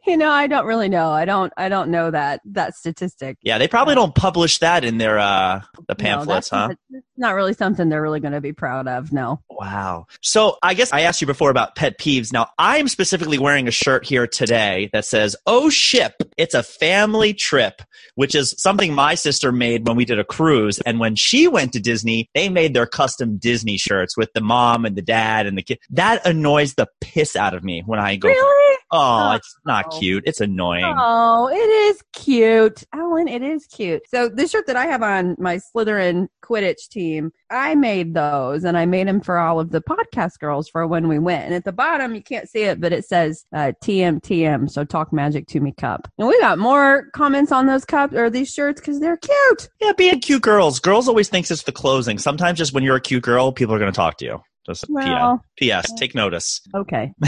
you 0.06 0.16
know, 0.16 0.30
I 0.30 0.46
don't 0.46 0.68
really 0.68 0.90
know. 0.90 1.10
I 1.10 1.26
don't. 1.26 1.52
I 1.58 1.68
don't 1.68 1.90
know 1.90 2.12
that 2.12 2.42
that 2.46 2.76
statistic. 2.76 3.38
Yeah, 3.42 3.58
they 3.58 3.68
probably 3.68 3.96
don't 3.96 4.14
publish 4.14 4.60
that 4.60 4.86
in 4.86 5.00
their 5.00 5.18
uh 5.18 5.62
the 5.88 5.96
pamphlets, 5.96 6.52
no, 6.52 6.58
huh? 6.58 6.76
Not, 7.16 7.36
really 7.36 7.54
something 7.54 7.90
they're 7.90 8.02
really 8.02 8.20
going 8.20 8.34
to 8.34 8.42
be 8.42 8.54
proud 8.54 8.88
of. 8.88 9.12
No. 9.12 9.42
Wow. 9.50 10.08
So 10.22 10.58
I 10.64 10.74
guess 10.74 10.92
I 10.92 11.02
asked 11.02 11.22
you 11.22 11.28
before 11.28 11.50
about 11.50 11.76
pet 11.76 12.00
peeves. 12.00 12.34
Now 12.34 12.50
I'm 12.58 12.88
specifically 12.88 13.38
wearing 13.38 13.68
a 13.68 13.72
shirt 13.72 14.06
here 14.06 14.28
today 14.28 14.90
that 14.94 15.06
says, 15.06 15.36
"Oh 15.46 15.70
ship, 15.70 16.14
it's 16.38 16.54
a 16.54 16.64
family 16.64 17.34
trip," 17.34 17.82
which 18.16 18.36
is 18.36 18.56
something 18.58 18.94
my 18.94 19.16
sister 19.16 19.52
made 19.52 19.88
when 19.88 19.96
we 19.96 20.06
did 20.06 20.20
a 20.20 20.24
cruise, 20.24 20.80
and 20.82 21.00
when 21.00 21.16
she 21.16 21.48
went 21.48 21.74
to 21.74 21.80
Disney, 21.80 22.30
they 22.34 22.50
made 22.50 22.74
their 22.74 22.88
custom 22.88 23.38
Disney 23.38 23.78
shirts 23.78 24.18
with 24.18 24.32
the 24.34 24.42
mom 24.42 24.86
and 24.86 24.96
the 24.96 25.02
dad 25.02 25.46
and 25.46 25.58
the 25.58 25.64
kid. 25.64 25.80
That 25.90 26.26
annoys 26.26 26.76
the 26.76 26.88
piss 27.02 27.36
out 27.36 27.54
of 27.54 27.64
me 27.64 27.84
when 27.86 28.00
I 28.00 28.16
go. 28.16 28.30
Really? 28.30 28.78
Oh, 28.96 29.32
it's 29.32 29.56
oh. 29.58 29.62
not 29.66 29.92
cute. 30.00 30.24
It's 30.28 30.40
annoying. 30.40 30.94
Oh, 30.98 31.48
it 31.48 31.56
is 31.56 32.04
cute. 32.14 32.84
Alan, 32.94 33.28
it 33.28 33.42
is 33.42 33.66
cute. 33.66 34.04
So 34.08 34.30
the 34.30 34.48
shirt 34.48 34.68
that 34.68 34.76
I 34.76 34.86
have 34.86 35.02
on 35.02 35.36
my 35.40 35.58
Slytherin 35.58 36.28
Quidditch 36.44 36.90
team, 36.90 37.03
I 37.50 37.76
made 37.76 38.14
those 38.14 38.64
and 38.64 38.78
I 38.78 38.86
made 38.86 39.08
them 39.08 39.22
for 39.22 39.38
all 39.38 39.60
of 39.60 39.72
the 39.72 39.82
podcast 39.82 40.40
girls 40.40 40.70
for 40.70 40.86
when 40.88 41.08
we 41.08 41.20
went. 41.20 41.46
And 41.46 41.54
at 41.54 41.66
the 41.66 41.72
bottom, 41.72 42.16
you 42.16 42.22
can't 42.22 42.50
see 42.50 42.64
it, 42.64 42.82
but 42.82 42.94
it 42.94 43.06
says 43.06 43.46
uh, 43.54 43.74
TMTM. 43.84 44.70
So 44.70 44.84
talk 44.84 45.14
magic 45.14 45.48
to 45.48 45.60
me 45.60 45.72
cup. 45.72 46.08
And 46.18 46.28
we 46.28 46.40
got 46.40 46.60
more 46.60 47.08
comments 47.14 47.52
on 47.52 47.68
those 47.68 47.86
cups 47.86 48.14
or 48.14 48.30
these 48.30 48.52
shirts 48.52 48.82
because 48.82 49.00
they're 49.00 49.18
cute. 49.18 49.70
Yeah, 49.80 49.94
being 49.94 50.20
cute 50.20 50.42
girls. 50.42 50.80
Girls 50.80 51.08
always 51.08 51.30
thinks 51.30 51.52
it's 51.52 51.64
the 51.64 51.72
closing. 51.72 52.18
Sometimes 52.18 52.58
just 52.58 52.74
when 52.74 52.84
you're 52.84 52.98
a 52.98 53.02
cute 53.02 53.24
girl, 53.24 53.52
people 53.52 53.76
are 53.76 53.80
going 53.80 53.92
to 53.92 53.96
talk 53.96 54.18
to 54.18 54.26
you. 54.26 54.42
Just 54.66 54.86
Well, 54.90 55.44
P.S. 55.58 55.92
Take 55.98 56.16
notice. 56.16 56.62
Okay. 56.74 57.14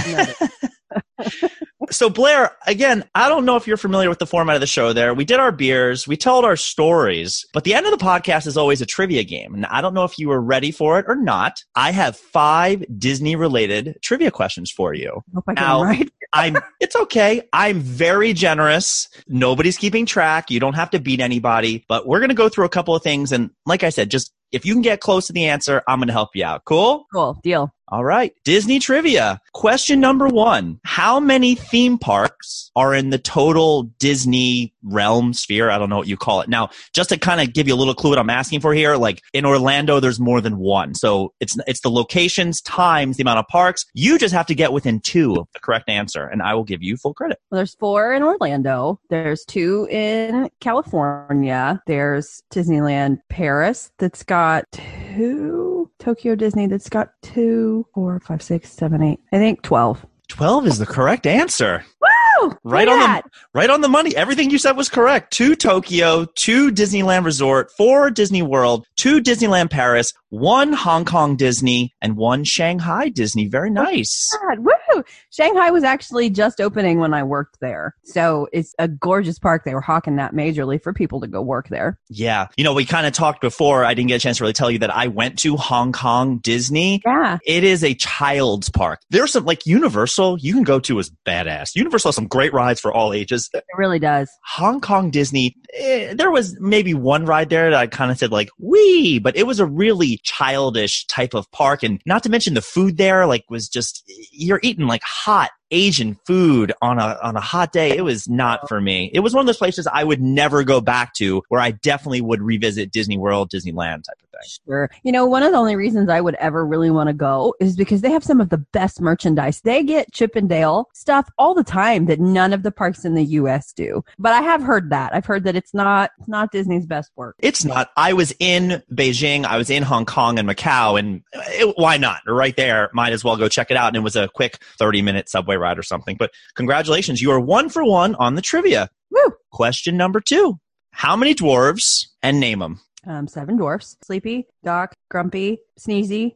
So 1.92 2.10
Blair, 2.10 2.52
again, 2.68 3.04
I 3.16 3.30
don't 3.30 3.46
know 3.46 3.56
if 3.56 3.68
you're 3.68 3.78
familiar 3.78 4.10
with 4.10 4.20
the 4.20 4.26
format 4.28 4.56
of 4.56 4.62
the 4.62 4.68
show 4.68 4.94
there. 4.94 5.14
We 5.14 5.26
did 5.26 5.40
our 5.40 5.52
beers, 5.52 6.08
we 6.08 6.18
told 6.18 6.46
our 6.46 6.56
stories, 6.56 7.46
but 7.54 7.64
the 7.64 7.74
end 7.74 7.86
of 7.86 7.98
the 7.98 8.04
podcast 8.04 8.48
is 8.48 8.58
always 8.58 8.82
a 8.82 8.86
trivia 8.86 9.24
game. 9.24 9.54
And 9.54 9.66
I 9.68 9.82
don't 9.82 9.94
know 9.94 10.04
if 10.04 10.18
you 10.18 10.30
were 10.30 10.42
ready 10.42 10.72
for 10.72 11.00
it 11.00 11.06
or 11.08 11.16
not. 11.16 11.64
I 11.76 11.92
have 11.92 12.18
five 12.18 12.84
Disney 12.98 13.36
related 13.36 13.98
trivia 14.02 14.32
questions 14.32 14.72
for 14.72 14.94
you. 14.94 15.24
Hope 15.34 15.44
I 15.48 15.54
Now- 15.54 15.84
right. 15.84 16.10
I'm 16.34 16.58
it's 16.82 16.98
okay. 16.98 17.44
I'm 17.54 17.80
very 17.80 18.34
generous. 18.34 19.08
Nobody's 19.28 19.78
keeping 19.78 20.06
track. 20.06 20.52
You 20.52 20.60
don't 20.60 20.74
have 20.74 20.90
to 20.90 21.00
beat 21.00 21.22
anybody, 21.22 21.86
but 21.88 22.08
we're 22.08 22.20
going 22.20 22.30
to 22.30 22.36
go 22.36 22.50
through 22.50 22.66
a 22.66 22.70
couple 22.70 22.94
of 22.94 23.02
things 23.04 23.32
and 23.32 23.52
like 23.66 23.84
I 23.84 23.90
said, 23.90 24.12
just 24.12 24.34
if 24.52 24.66
you 24.66 24.74
can 24.74 24.82
get 24.82 25.00
close 25.02 25.28
to 25.28 25.34
the 25.34 25.46
answer, 25.46 25.82
I'm 25.88 26.00
going 26.00 26.08
to 26.08 26.14
help 26.14 26.36
you 26.36 26.44
out. 26.46 26.66
Cool? 26.66 27.06
Cool. 27.14 27.40
Deal. 27.44 27.74
All 27.90 28.04
right. 28.04 28.34
Disney 28.44 28.80
trivia. 28.80 29.40
Question 29.54 30.00
number 30.00 30.28
one. 30.28 30.80
How 30.84 31.20
many 31.20 31.56
theme 31.56 31.98
parks 31.98 32.72
are 32.76 32.96
in 32.96 33.12
the 33.12 33.20
total 33.20 33.84
Disney 34.00 34.74
realm 34.84 35.34
sphere? 35.34 35.70
I 35.70 35.78
don't 35.78 35.90
know 35.90 35.98
what 35.98 36.08
you 36.08 36.18
call 36.18 36.42
it. 36.42 36.50
Now, 36.50 36.70
just 36.94 37.10
to 37.10 37.18
kind 37.18 37.42
of 37.42 37.54
give 37.54 37.68
you 37.68 37.76
a 37.76 37.78
little 37.78 37.94
clue 37.94 38.10
what 38.10 38.20
I'm 38.20 38.30
asking 38.30 38.62
for 38.62 38.74
here, 38.74 38.96
like 38.96 39.22
in 39.34 39.46
Orlando, 39.46 40.00
there's 40.00 40.20
more 40.20 40.42
than 40.42 40.58
one. 40.58 40.96
So 40.96 41.34
it's, 41.40 41.58
it's 41.68 41.82
the 41.82 41.92
locations 41.92 42.60
times 42.62 43.18
the 43.18 43.22
amount 43.22 43.40
of 43.40 43.48
parks. 43.48 43.86
You 43.94 44.18
just 44.18 44.34
have 44.34 44.48
to 44.48 44.56
get 44.56 44.74
within 44.74 45.00
two 45.00 45.36
of 45.36 45.48
the 45.54 45.60
correct 45.60 45.88
answer 45.88 46.26
and 46.26 46.42
I 46.42 46.56
will 46.56 46.64
give 46.64 46.82
you 46.82 46.98
full 46.98 47.14
credit. 47.14 47.40
Well, 47.52 47.60
there's 47.60 47.76
four 47.76 48.14
in 48.14 48.24
Orlando. 48.24 49.00
There's 49.10 49.46
two 49.46 49.88
in 49.92 50.50
California. 50.60 51.82
There's 51.86 52.42
Disneyland 52.52 53.20
Paris 53.30 53.92
that's 54.00 54.24
got 54.24 54.66
two. 54.72 55.65
Tokyo 56.06 56.36
Disney 56.36 56.68
that's 56.68 56.88
got 56.88 57.14
two, 57.24 57.84
four, 57.96 58.20
five, 58.20 58.40
six, 58.40 58.72
seven, 58.72 59.02
eight. 59.02 59.20
I 59.34 59.38
think 59.38 59.64
12. 59.64 60.06
12 60.28 60.68
is 60.68 60.78
the 60.78 60.86
correct 60.86 61.26
answer. 61.26 61.84
Woo! 62.00 62.54
Right 62.64 62.88
on 62.88 63.00
the 63.00 63.24
right 63.56 63.72
on 63.72 63.82
the 63.82 63.90
money. 63.90 64.16
Everything 64.16 64.52
you 64.52 64.60
said 64.60 64.78
was 64.78 64.88
correct. 64.88 65.34
Two 65.34 65.56
Tokyo, 65.56 66.26
two 66.36 66.72
Disneyland 66.72 67.26
Resort, 67.26 67.72
four 67.72 68.12
Disney 68.12 68.44
World, 68.44 68.86
two 68.98 69.20
Disneyland 69.20 69.72
Paris, 69.72 70.14
one 70.36 70.74
Hong 70.74 71.06
Kong 71.06 71.36
Disney, 71.36 71.94
and 72.02 72.18
one 72.18 72.44
Shanghai 72.44 73.10
Disney. 73.10 73.48
Very 73.48 73.70
nice. 73.70 74.30
that. 74.48 74.60
Woo! 74.60 75.04
Shanghai 75.32 75.72
was 75.72 75.84
actually 75.84 76.30
just 76.30 76.62
opening 76.62 77.00
when 77.00 77.14
I 77.14 77.24
worked 77.24 77.60
there. 77.62 77.96
So 78.04 78.48
it's 78.54 78.74
a 78.80 78.88
gorgeous 78.88 79.40
park. 79.40 79.64
They 79.66 79.74
were 79.74 79.82
hawking 79.82 80.18
that 80.18 80.34
majorly 80.34 80.82
for 80.82 80.94
people 80.94 81.22
to 81.22 81.28
go 81.28 81.42
work 81.42 81.70
there. 81.70 82.00
Yeah. 82.10 82.48
You 82.58 82.64
know, 82.64 82.74
we 82.74 82.86
kind 82.86 83.08
of 83.08 83.14
talked 83.14 83.42
before. 83.42 83.86
I 83.86 83.94
didn't 83.94 84.10
get 84.10 84.16
a 84.16 84.20
chance 84.20 84.38
to 84.38 84.44
really 84.44 84.54
tell 84.54 84.72
you 84.72 84.80
that 84.80 84.96
I 84.96 85.08
went 85.08 85.40
to 85.40 85.58
Hong 85.58 85.92
Kong 85.92 86.40
Disney. 86.40 87.02
Yeah. 87.06 87.38
It 87.46 87.64
is 87.64 87.84
a 87.84 87.94
child's 87.96 88.70
park. 88.70 89.02
There's 89.10 89.32
some 89.32 89.46
like 89.46 89.66
Universal 89.66 90.40
you 90.40 90.54
can 90.54 90.64
go 90.64 90.80
to 90.82 91.00
is 91.00 91.12
badass. 91.26 91.76
Universal 91.76 92.10
has 92.10 92.16
some 92.16 92.28
great 92.28 92.54
rides 92.54 92.80
for 92.80 92.94
all 92.94 93.14
ages. 93.14 93.50
It 93.54 93.64
really 93.78 94.00
does. 94.00 94.30
Hong 94.46 94.82
Kong 94.82 95.12
Disney, 95.12 95.56
eh, 95.74 96.14
there 96.14 96.32
was 96.32 96.58
maybe 96.60 96.94
one 96.94 97.26
ride 97.26 97.50
there 97.50 97.72
that 97.72 97.80
I 97.80 97.88
kind 97.88 98.12
of 98.12 98.18
said 98.18 98.32
like, 98.32 98.50
wee, 98.60 99.20
but 99.20 99.36
it 99.36 99.48
was 99.48 99.60
a 99.60 99.66
really 99.66 100.20
childish 100.26 101.06
type 101.06 101.34
of 101.34 101.50
park. 101.52 101.84
And 101.84 102.02
not 102.06 102.24
to 102.24 102.30
mention 102.30 102.54
the 102.54 102.62
food 102.62 102.98
there, 102.98 103.26
like 103.26 103.46
was 103.50 103.70
just, 103.70 104.04
you're 104.32 104.60
eating 104.64 104.88
like 104.88 105.04
hot 105.04 105.52
Asian 105.72 106.16
food 106.28 106.74
on 106.82 107.00
a, 107.00 107.18
on 107.24 107.36
a 107.36 107.42
hot 107.42 107.72
day. 107.72 107.96
It 107.96 108.04
was 108.04 108.28
not 108.28 108.68
for 108.68 108.82
me. 108.82 109.10
It 109.14 109.22
was 109.22 109.34
one 109.34 109.42
of 109.42 109.48
those 109.48 109.58
places 109.58 109.88
I 109.88 110.04
would 110.04 110.22
never 110.22 110.64
go 110.64 110.82
back 110.82 111.14
to 111.16 111.44
where 111.50 111.62
I 111.62 111.72
definitely 111.72 112.22
would 112.22 112.42
revisit 112.42 112.92
Disney 112.92 113.18
World, 113.18 113.52
Disneyland 113.52 114.04
type 114.04 114.18
of. 114.22 114.25
Sure. 114.46 114.90
You 115.04 115.12
know, 115.12 115.26
one 115.26 115.44
of 115.44 115.52
the 115.52 115.58
only 115.58 115.76
reasons 115.76 116.10
I 116.10 116.22
would 116.22 116.36
ever 116.36 116.66
really 116.66 116.92
want 116.92 117.08
to 117.08 117.14
go 117.14 117.54
is 117.60 117.76
because 117.76 118.02
they 118.02 118.12
have 118.12 118.24
some 118.24 118.42
of 118.42 118.50
the 118.50 118.58
best 118.58 119.02
merchandise. 119.02 119.62
They 119.62 119.84
get 119.84 120.12
Chip 120.12 120.36
'n' 120.36 120.48
Dale 120.48 120.90
stuff 120.94 121.30
all 121.38 121.54
the 121.54 121.64
time 121.64 122.06
that 122.06 122.20
none 122.20 122.54
of 122.54 122.64
the 122.64 122.72
parks 122.72 123.06
in 123.06 123.16
the 123.16 123.26
US 123.26 123.74
do. 123.74 124.04
But 124.20 124.34
I 124.34 124.42
have 124.42 124.62
heard 124.62 124.90
that. 124.92 125.14
I've 125.14 125.26
heard 125.26 125.44
that 125.44 125.56
it's 125.56 125.74
not 125.74 126.12
it's 126.20 126.28
not 126.28 126.52
Disney's 126.52 126.86
best 126.86 127.12
work. 127.16 127.36
It's 127.40 127.66
not. 127.66 127.92
I 127.98 128.14
was 128.14 128.34
in 128.40 128.82
Beijing, 128.94 129.46
I 129.46 129.58
was 129.58 129.70
in 129.70 129.84
Hong 129.84 130.06
Kong 130.06 130.40
and 130.40 130.48
Macau, 130.48 131.00
and 131.00 131.24
it, 131.34 131.78
why 131.78 131.98
not? 131.98 132.22
Right 132.28 132.56
there, 132.56 132.90
might 132.94 133.14
as 133.14 133.24
well 133.24 133.38
go 133.38 133.48
check 133.48 133.72
it 133.72 133.78
out. 133.78 133.88
And 133.88 133.98
it 133.98 134.02
was 134.02 134.16
a 134.16 134.28
quick 134.28 134.60
30 134.78 135.02
minute 135.02 135.30
subway 135.30 135.56
ride 135.56 135.78
or 135.78 135.84
something. 135.84 136.16
But 136.18 136.32
congratulations, 136.56 137.22
you 137.22 137.32
are 137.32 137.40
one 137.40 137.70
for 137.70 137.84
one 137.84 138.16
on 138.16 138.36
the 138.36 138.42
trivia. 138.42 138.90
Woo! 139.12 139.34
Question 139.52 139.98
number 139.98 140.20
two 140.20 140.60
How 140.92 141.16
many 141.16 141.34
dwarves 141.34 142.08
and 142.22 142.40
name 142.40 142.60
them? 142.60 142.82
Um, 143.08 143.28
seven 143.28 143.58
dwarfs. 143.58 143.98
Sleepy, 144.04 144.48
Doc, 144.64 144.94
Grumpy, 145.10 145.60
Sneezy, 145.80 146.36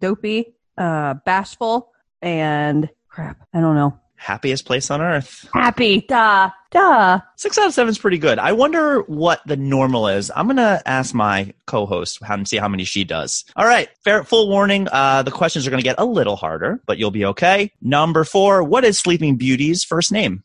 Dopey, 0.00 0.54
uh, 0.76 1.14
Bashful, 1.24 1.92
and 2.22 2.88
crap. 3.08 3.46
I 3.54 3.60
don't 3.60 3.74
know. 3.74 3.98
Happiest 4.16 4.64
place 4.64 4.90
on 4.90 5.00
earth. 5.00 5.48
Happy. 5.54 6.00
Duh. 6.00 6.50
Duh. 6.72 7.20
Six 7.36 7.56
out 7.56 7.68
of 7.68 7.74
seven 7.74 7.90
is 7.90 7.98
pretty 7.98 8.18
good. 8.18 8.40
I 8.40 8.50
wonder 8.50 9.02
what 9.02 9.40
the 9.46 9.56
normal 9.56 10.08
is. 10.08 10.32
I'm 10.34 10.48
gonna 10.48 10.82
ask 10.84 11.14
my 11.14 11.54
co-host 11.66 12.18
and 12.28 12.46
see 12.46 12.56
how 12.56 12.66
many 12.66 12.82
she 12.82 13.04
does. 13.04 13.44
All 13.54 13.64
right, 13.64 13.88
fair, 14.02 14.24
full 14.24 14.48
warning. 14.48 14.88
Uh, 14.90 15.22
the 15.22 15.30
questions 15.30 15.68
are 15.68 15.70
gonna 15.70 15.82
get 15.82 15.94
a 15.98 16.04
little 16.04 16.34
harder, 16.34 16.82
but 16.86 16.98
you'll 16.98 17.12
be 17.12 17.24
okay. 17.26 17.70
Number 17.80 18.24
four. 18.24 18.64
What 18.64 18.84
is 18.84 18.98
Sleeping 18.98 19.36
Beauty's 19.36 19.84
first 19.84 20.10
name? 20.10 20.42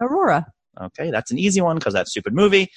Aurora. 0.00 0.46
Okay, 0.80 1.10
that's 1.10 1.32
an 1.32 1.38
easy 1.38 1.60
one 1.60 1.76
because 1.76 1.94
that 1.94 2.06
stupid 2.06 2.34
movie. 2.34 2.70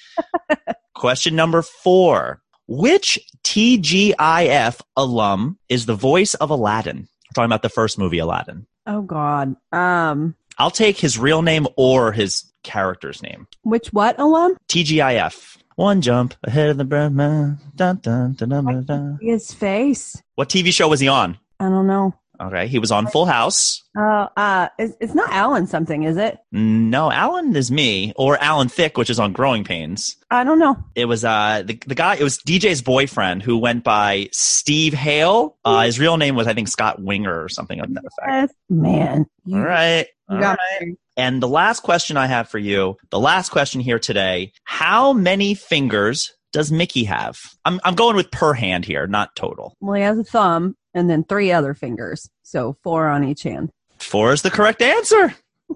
Question 0.96 1.36
number 1.36 1.62
four. 1.62 2.42
Which 2.68 3.20
TGIF 3.44 4.82
alum 4.96 5.58
is 5.70 5.86
the 5.86 5.96
voice 5.96 6.34
of 6.36 6.50
Aladdin? 6.50 6.98
We're 7.00 7.34
talking 7.36 7.46
about 7.50 7.64
the 7.64 7.70
first 7.70 7.98
movie, 7.98 8.20
Aladdin. 8.20 8.66
Oh 8.88 9.02
God. 9.02 9.56
Um, 9.72 10.36
I'll 10.58 10.72
take 10.72 10.98
his 10.98 11.18
real 11.18 11.42
name 11.42 11.68
or 11.76 12.12
his 12.12 12.46
character's 12.64 13.22
name. 13.24 13.48
which 13.64 13.88
what 13.94 14.20
alum? 14.20 14.56
TGIF. 14.70 15.58
One 15.76 16.02
jump 16.02 16.36
ahead 16.44 16.70
of 16.70 16.78
the 16.78 16.84
Brahma. 16.86 17.58
Dun, 17.76 17.98
dun, 17.98 18.34
dun, 18.34 18.50
dun, 18.50 18.66
dun, 18.66 18.84
dun. 18.84 19.20
His 19.22 19.52
face. 19.54 20.22
What 20.36 20.50
TV 20.50 20.72
show 20.72 20.88
was 20.90 21.00
he 21.00 21.08
on? 21.08 21.38
I 21.60 21.70
don't 21.70 21.88
know. 21.88 22.14
Okay, 22.42 22.68
he 22.68 22.80
was 22.80 22.92
on 22.92 23.06
Full 23.06 23.26
House. 23.26 23.84
Uh, 23.96 24.28
uh, 24.36 24.70
it's, 24.80 24.96
it's 25.00 25.14
not 25.14 25.32
Alan 25.32 25.68
something, 25.68 26.04
is 26.04 26.18
it? 26.18 26.40
No, 26.52 27.12
Alan 27.12 27.56
is 27.56 27.70
me, 27.70 28.14
or 28.16 28.38
Alan 28.42 28.68
Thicke, 28.68 28.98
which 28.98 29.12
is 29.12 29.20
on 29.20 29.32
Growing 29.32 29.64
Pains. 29.64 30.16
I 30.32 30.44
don't 30.44 30.58
know. 30.58 30.78
It 30.96 31.06
was 31.06 31.24
uh 31.24 31.62
the, 31.64 31.80
the 31.86 31.94
guy. 31.94 32.16
It 32.16 32.24
was 32.24 32.40
DJ's 32.40 32.82
boyfriend 32.82 33.44
who 33.44 33.58
went 33.60 33.84
by 33.84 34.30
Steve 34.32 34.94
Hale. 34.94 35.58
Uh, 35.64 35.84
his 35.84 36.00
real 36.00 36.18
name 36.18 36.36
was 36.36 36.48
I 36.48 36.54
think 36.54 36.68
Scott 36.68 37.00
Weinger 37.00 37.46
or 37.46 37.50
something 37.50 37.80
of 37.80 37.94
that 37.94 38.06
effect. 38.06 38.28
Yes, 38.28 38.50
man. 38.70 39.28
All 39.52 39.60
right. 39.60 40.08
got 40.28 40.58
right. 40.58 40.88
me. 40.88 40.96
And 41.18 41.44
the 41.44 41.48
last 41.48 41.82
question 41.82 42.18
I 42.18 42.26
have 42.26 42.50
for 42.50 42.58
you, 42.58 42.98
the 43.12 43.20
last 43.20 43.50
question 43.50 43.82
here 43.82 44.00
today: 44.00 44.54
How 44.64 45.14
many 45.14 45.54
fingers 45.54 46.34
does 46.54 46.72
Mickey 46.72 47.04
have? 47.04 47.38
I'm 47.66 47.80
I'm 47.84 47.96
going 47.96 48.16
with 48.16 48.32
per 48.32 48.54
hand 48.54 48.86
here, 48.86 49.06
not 49.06 49.36
total. 49.36 49.76
Well, 49.80 49.96
he 49.96 50.02
has 50.02 50.18
a 50.18 50.24
thumb 50.24 50.76
and 50.94 51.10
then 51.10 51.24
three 51.24 51.52
other 51.52 51.74
fingers, 51.74 52.30
so 52.44 52.78
four 52.84 53.08
on 53.08 53.24
each 53.24 53.44
hand. 53.44 53.72
Four 54.00 54.34
is 54.34 54.42
the 54.42 54.52
correct 54.52 54.82
answer. 54.82 55.36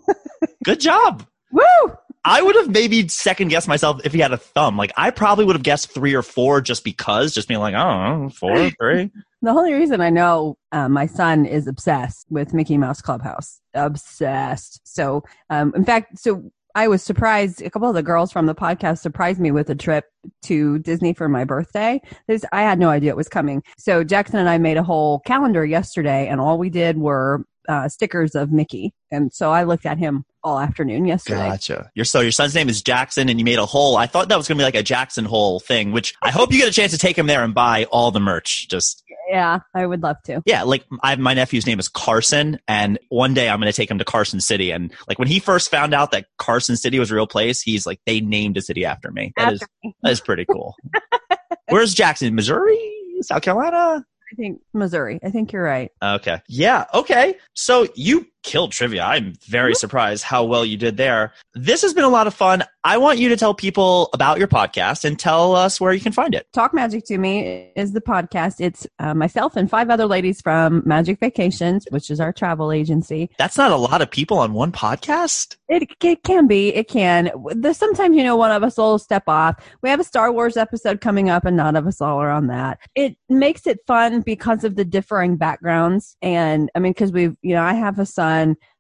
Good 0.64 0.80
job. 0.80 1.26
Woo! 1.52 1.96
I 2.28 2.42
would 2.42 2.56
have 2.56 2.70
maybe 2.70 3.08
second 3.08 3.50
guessed 3.50 3.68
myself 3.68 4.02
if 4.04 4.12
he 4.12 4.20
had 4.20 4.34
a 4.34 4.38
thumb. 4.38 4.78
Like 4.78 4.92
I 4.98 5.12
probably 5.12 5.46
would 5.46 5.56
have 5.56 5.64
guessed 5.64 5.92
three 5.92 6.16
or 6.16 6.24
four 6.24 6.60
just 6.60 6.84
because, 6.84 7.34
just 7.34 7.48
being 7.48 7.60
like, 7.60 7.76
I 7.76 7.84
don't 7.84 8.24
know, 8.24 8.30
four, 8.30 8.70
three. 8.80 9.12
The 9.44 9.52
only 9.52 9.74
reason 9.74 10.02
I 10.02 10.10
know 10.10 10.58
uh, 10.72 10.90
my 10.90 11.06
son 11.06 11.46
is 11.46 11.68
obsessed 11.68 12.26
with 12.32 12.52
Mickey 12.52 12.80
Mouse 12.80 13.00
Clubhouse. 13.00 13.62
Obsessed. 13.76 14.82
So, 14.84 15.24
um, 15.52 15.72
in 15.76 15.86
fact, 15.86 16.18
so 16.18 16.52
I 16.74 16.88
was 16.88 17.04
surprised. 17.04 17.62
A 17.62 17.70
couple 17.70 17.90
of 17.90 17.96
the 17.96 18.02
girls 18.02 18.32
from 18.32 18.48
the 18.48 18.56
podcast 18.56 19.00
surprised 19.00 19.40
me 19.40 19.52
with 19.52 19.70
a 19.70 19.76
trip 19.76 20.06
to 20.46 20.80
Disney 20.80 21.14
for 21.14 21.30
my 21.30 21.44
birthday. 21.44 22.02
This, 22.28 22.46
I 22.52 22.62
had 22.62 22.80
no 22.80 22.90
idea 22.90 23.12
it 23.12 23.18
was 23.18 23.30
coming. 23.30 23.64
So 23.78 24.04
Jackson 24.04 24.40
and 24.40 24.50
I 24.50 24.58
made 24.58 24.78
a 24.78 24.84
whole 24.84 25.20
calendar 25.20 25.66
yesterday, 25.66 26.28
and 26.28 26.40
all 26.40 26.58
we 26.58 26.70
did 26.70 26.98
were 26.98 27.46
uh, 27.68 27.90
stickers 27.90 28.36
of 28.36 28.52
Mickey. 28.52 28.94
And 29.12 29.34
so 29.34 29.52
I 29.52 29.64
looked 29.64 29.86
at 29.86 29.98
him 29.98 30.26
all 30.44 30.60
afternoon 30.60 31.06
yesterday. 31.06 31.50
Gotcha. 31.50 31.90
Your 31.96 32.06
so 32.06 32.20
your 32.20 32.32
son's 32.32 32.54
name 32.54 32.70
is 32.70 32.82
Jackson, 32.82 33.30
and 33.30 33.40
you 33.40 33.46
made 33.46 33.58
a 33.58 33.66
hole. 33.66 33.98
I 33.98 34.06
thought 34.06 34.30
that 34.30 34.38
was 34.38 34.48
gonna 34.48 34.60
be 34.60 34.64
like 34.64 34.76
a 34.76 34.84
Jackson 34.84 35.26
hole 35.26 35.60
thing, 35.60 35.92
which 35.92 36.14
I 36.22 36.32
hope 36.32 36.52
you 36.52 36.60
get 36.60 36.70
a 36.70 36.74
chance 36.74 36.92
to 36.92 36.98
take 36.98 37.18
him 37.18 37.28
there 37.28 37.44
and 37.44 37.54
buy 37.54 37.86
all 37.86 38.12
the 38.12 38.20
merch. 38.20 38.68
Just 38.70 39.04
Yeah, 39.30 39.60
I 39.74 39.86
would 39.86 40.04
love 40.04 40.18
to. 40.26 40.42
yeah, 40.46 40.64
like 40.64 40.86
I, 41.04 41.16
my 41.16 41.34
nephew's 41.34 41.66
name 41.66 41.80
is 41.80 41.88
Carson, 41.88 42.60
and 42.68 43.00
one 43.10 43.34
day 43.34 43.50
I'm 43.50 43.60
gonna 43.60 43.74
take 43.74 43.90
him 43.90 43.98
to 44.00 44.06
Carson 44.06 44.40
City. 44.40 44.72
And 44.72 44.94
like 45.08 45.18
when 45.20 45.28
he 45.28 45.40
first 45.40 45.70
found 45.72 45.94
out 45.94 46.12
that 46.12 46.26
Carson 46.38 46.76
City 46.78 47.00
was 47.00 47.12
a 47.12 47.16
real 47.16 47.28
place, 47.28 47.62
he's 47.62 47.86
like, 47.86 48.00
they 48.06 48.22
named 48.22 48.58
a 48.58 48.62
city 48.62 48.86
after 48.86 49.12
me. 49.12 49.34
That 49.38 49.54
is 49.54 49.62
After 49.62 49.72
me. 49.84 49.96
that 50.04 50.12
is 50.12 50.22
pretty 50.22 50.46
cool. 50.46 50.76
Where's 51.70 51.94
Jackson? 51.94 52.36
Missouri? 52.36 52.78
South 53.22 53.42
Carolina? 53.42 54.06
I 54.32 54.36
think 54.36 54.62
Missouri. 54.74 55.20
I 55.24 55.30
think 55.30 55.52
you're 55.52 55.64
right. 55.64 55.92
Okay. 56.04 56.42
Yeah. 56.48 56.86
Okay. 56.94 57.38
So 57.54 57.88
you 57.96 58.28
killed 58.46 58.72
trivia. 58.72 59.04
I'm 59.04 59.34
very 59.48 59.74
surprised 59.74 60.24
how 60.24 60.46
well 60.46 60.64
you 60.64 60.78
did 60.78 60.98
there. 60.98 61.34
This 61.56 61.82
has 61.82 61.94
been 61.94 62.04
a 62.04 62.10
lot 62.10 62.28
of 62.28 62.34
fun. 62.34 62.64
I 62.84 62.98
want 62.98 63.18
you 63.18 63.30
to 63.30 63.36
tell 63.36 63.56
people 63.56 64.12
about 64.14 64.38
your 64.38 64.48
podcast 64.48 65.04
and 65.04 65.18
tell 65.18 65.56
us 65.56 65.82
where 65.82 65.92
you 65.92 66.00
can 66.00 66.12
find 66.12 66.36
it. 66.36 66.48
Talk 66.54 66.72
Magic 66.72 67.04
to 67.06 67.18
Me 67.18 67.72
is 67.76 67.94
the 67.94 68.02
podcast. 68.02 68.58
It's 68.60 68.86
uh, 69.00 69.16
myself 69.16 69.56
and 69.56 69.68
five 69.68 69.90
other 69.90 70.06
ladies 70.06 70.40
from 70.40 70.84
Magic 70.86 71.20
Vacations, 71.20 71.88
which 71.90 72.12
is 72.12 72.20
our 72.20 72.32
travel 72.32 72.72
agency. 72.72 73.32
That's 73.40 73.58
not 73.58 73.72
a 73.72 73.76
lot 73.76 74.04
of 74.04 74.12
people 74.12 74.38
on 74.38 74.54
one 74.54 74.72
podcast. 74.72 75.56
It, 75.68 75.90
it 76.04 76.22
can 76.22 76.46
be, 76.46 76.70
it 76.70 76.88
can. 76.88 77.32
There's 77.56 77.78
sometimes, 77.78 78.16
you 78.16 78.24
know, 78.24 78.36
one 78.36 78.52
of 78.52 78.62
us 78.64 78.78
will 78.78 79.00
step 79.00 79.24
off. 79.28 79.56
We 79.82 79.90
have 79.90 80.00
a 80.00 80.04
Star 80.04 80.32
Wars 80.32 80.56
episode 80.56 81.02
coming 81.02 81.32
up, 81.32 81.46
and 81.46 81.58
none 81.58 81.76
of 81.76 81.88
us 81.88 82.00
all 82.00 82.20
are 82.20 82.30
on 82.30 82.46
that. 82.48 82.78
It 82.94 83.18
makes 83.28 83.66
it 83.66 83.80
fun 83.88 84.22
because 84.22 84.64
of 84.64 84.76
the 84.76 84.86
differing 84.86 85.38
backgrounds. 85.38 86.16
And 86.22 86.70
I 86.76 86.80
mean, 86.80 86.92
because 86.92 87.12
we've, 87.12 87.36
you 87.42 87.56
know, 87.56 87.64
I 87.64 87.74
have 87.74 87.98
a 87.98 88.06
son. 88.06 88.35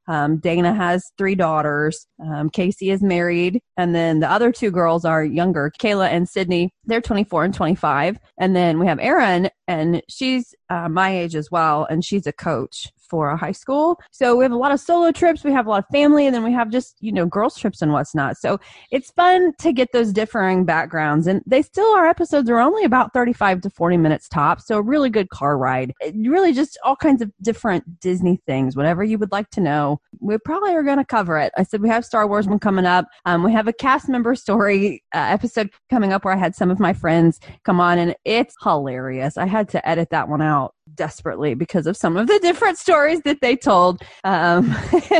Um, 0.08 0.38
Dana 0.38 0.74
has 0.74 1.12
three 1.18 1.36
daughters. 1.36 2.08
Um, 2.24 2.50
Casey 2.50 2.92
is 2.92 3.02
married. 3.02 3.62
And 3.78 3.96
then 3.96 4.20
the 4.20 4.30
other 4.30 4.52
two 4.52 4.72
girls 4.72 5.06
are 5.06 5.24
younger, 5.24 5.72
Kayla 5.80 6.10
and 6.10 6.30
Sydney. 6.30 6.72
They're 6.86 7.02
24 7.02 7.46
and 7.46 7.54
25. 7.54 8.20
And 8.40 8.56
then 8.56 8.80
we 8.80 8.88
have 8.88 9.00
Erin, 9.00 9.50
and 9.68 10.02
she's 10.08 10.54
uh, 10.70 10.90
my 10.90 11.16
age 11.16 11.36
as 11.36 11.50
well. 11.50 11.88
And 11.90 12.06
she's 12.06 12.28
a 12.28 12.34
coach 12.34 12.92
for 13.10 13.30
a 13.30 13.38
high 13.38 13.52
school. 13.52 14.00
So 14.12 14.36
we 14.36 14.44
have 14.44 14.52
a 14.52 14.58
lot 14.58 14.72
of 14.72 14.80
solo 14.80 15.12
trips. 15.12 15.44
We 15.44 15.52
have 15.52 15.68
a 15.68 15.70
lot 15.70 15.80
of 15.80 15.86
family. 15.92 16.26
And 16.26 16.36
then 16.36 16.44
we 16.44 16.54
have 16.54 16.70
just, 16.70 16.98
you 17.00 17.12
know, 17.12 17.26
girls 17.26 17.58
trips 17.58 17.82
and 17.82 17.92
what's 17.92 18.16
not. 18.16 18.38
So 18.38 18.60
it's 18.92 19.12
fun 19.12 19.54
to 19.60 19.74
get 19.74 19.92
those 19.92 20.12
differing 20.12 20.66
backgrounds. 20.66 21.28
And 21.28 21.42
they 21.46 21.62
still, 21.62 21.94
our 21.96 22.08
episodes 22.08 22.50
are 22.50 22.60
only 22.60 22.84
about 22.84 23.14
35 23.14 23.62
to 23.62 23.70
40 23.70 23.98
minutes 23.98 24.28
top. 24.28 24.62
So 24.62 24.78
a 24.78 24.82
really 24.82 25.10
good 25.10 25.30
car 25.30 25.58
ride. 25.58 25.94
It 26.02 26.16
really 26.18 26.54
just 26.54 26.78
all 26.84 26.96
kinds 26.96 27.22
of 27.22 27.32
different 27.42 28.00
Disney 28.00 28.42
things, 28.46 28.76
whatever 28.76 29.04
you 29.04 29.18
would 29.18 29.32
like 29.32 29.50
to 29.52 29.62
know. 29.62 30.00
We 30.20 30.38
probably 30.38 30.74
are 30.76 30.84
going 30.84 30.98
to 30.98 31.06
cover 31.06 31.38
it. 31.38 31.52
I 31.58 31.64
said 31.64 31.82
we 31.82 31.90
have 31.90 32.06
Star 32.06 32.28
Wars 32.28 32.48
one 32.48 32.60
coming 32.60 32.86
up. 32.86 33.08
Um, 33.26 33.44
we 33.44 33.52
have 33.54 33.68
a 33.68 33.74
cast 33.74 34.10
member 34.10 34.36
story 34.36 35.04
uh, 35.14 35.28
episode 35.30 35.70
coming 35.90 36.14
up 36.14 36.26
where 36.26 36.34
I 36.34 36.38
had 36.38 36.56
some 36.56 36.72
of 36.72 36.80
my 36.80 36.94
friends 36.94 37.40
come 37.64 37.80
on 37.80 37.98
and 37.98 38.16
it's 38.26 38.56
hilarious. 38.62 39.38
I 39.38 39.46
had 39.46 39.70
to 39.70 39.88
edit 39.88 40.10
that 40.12 40.30
one 40.30 40.42
out 40.42 40.75
desperately 40.94 41.54
because 41.54 41.88
of 41.88 41.98
some 41.98 42.18
of 42.18 42.28
the 42.28 42.40
different 42.40 42.78
stories 42.78 43.22
that 43.22 43.42
they 43.42 43.56
told. 43.56 44.02
Um, 44.24 44.76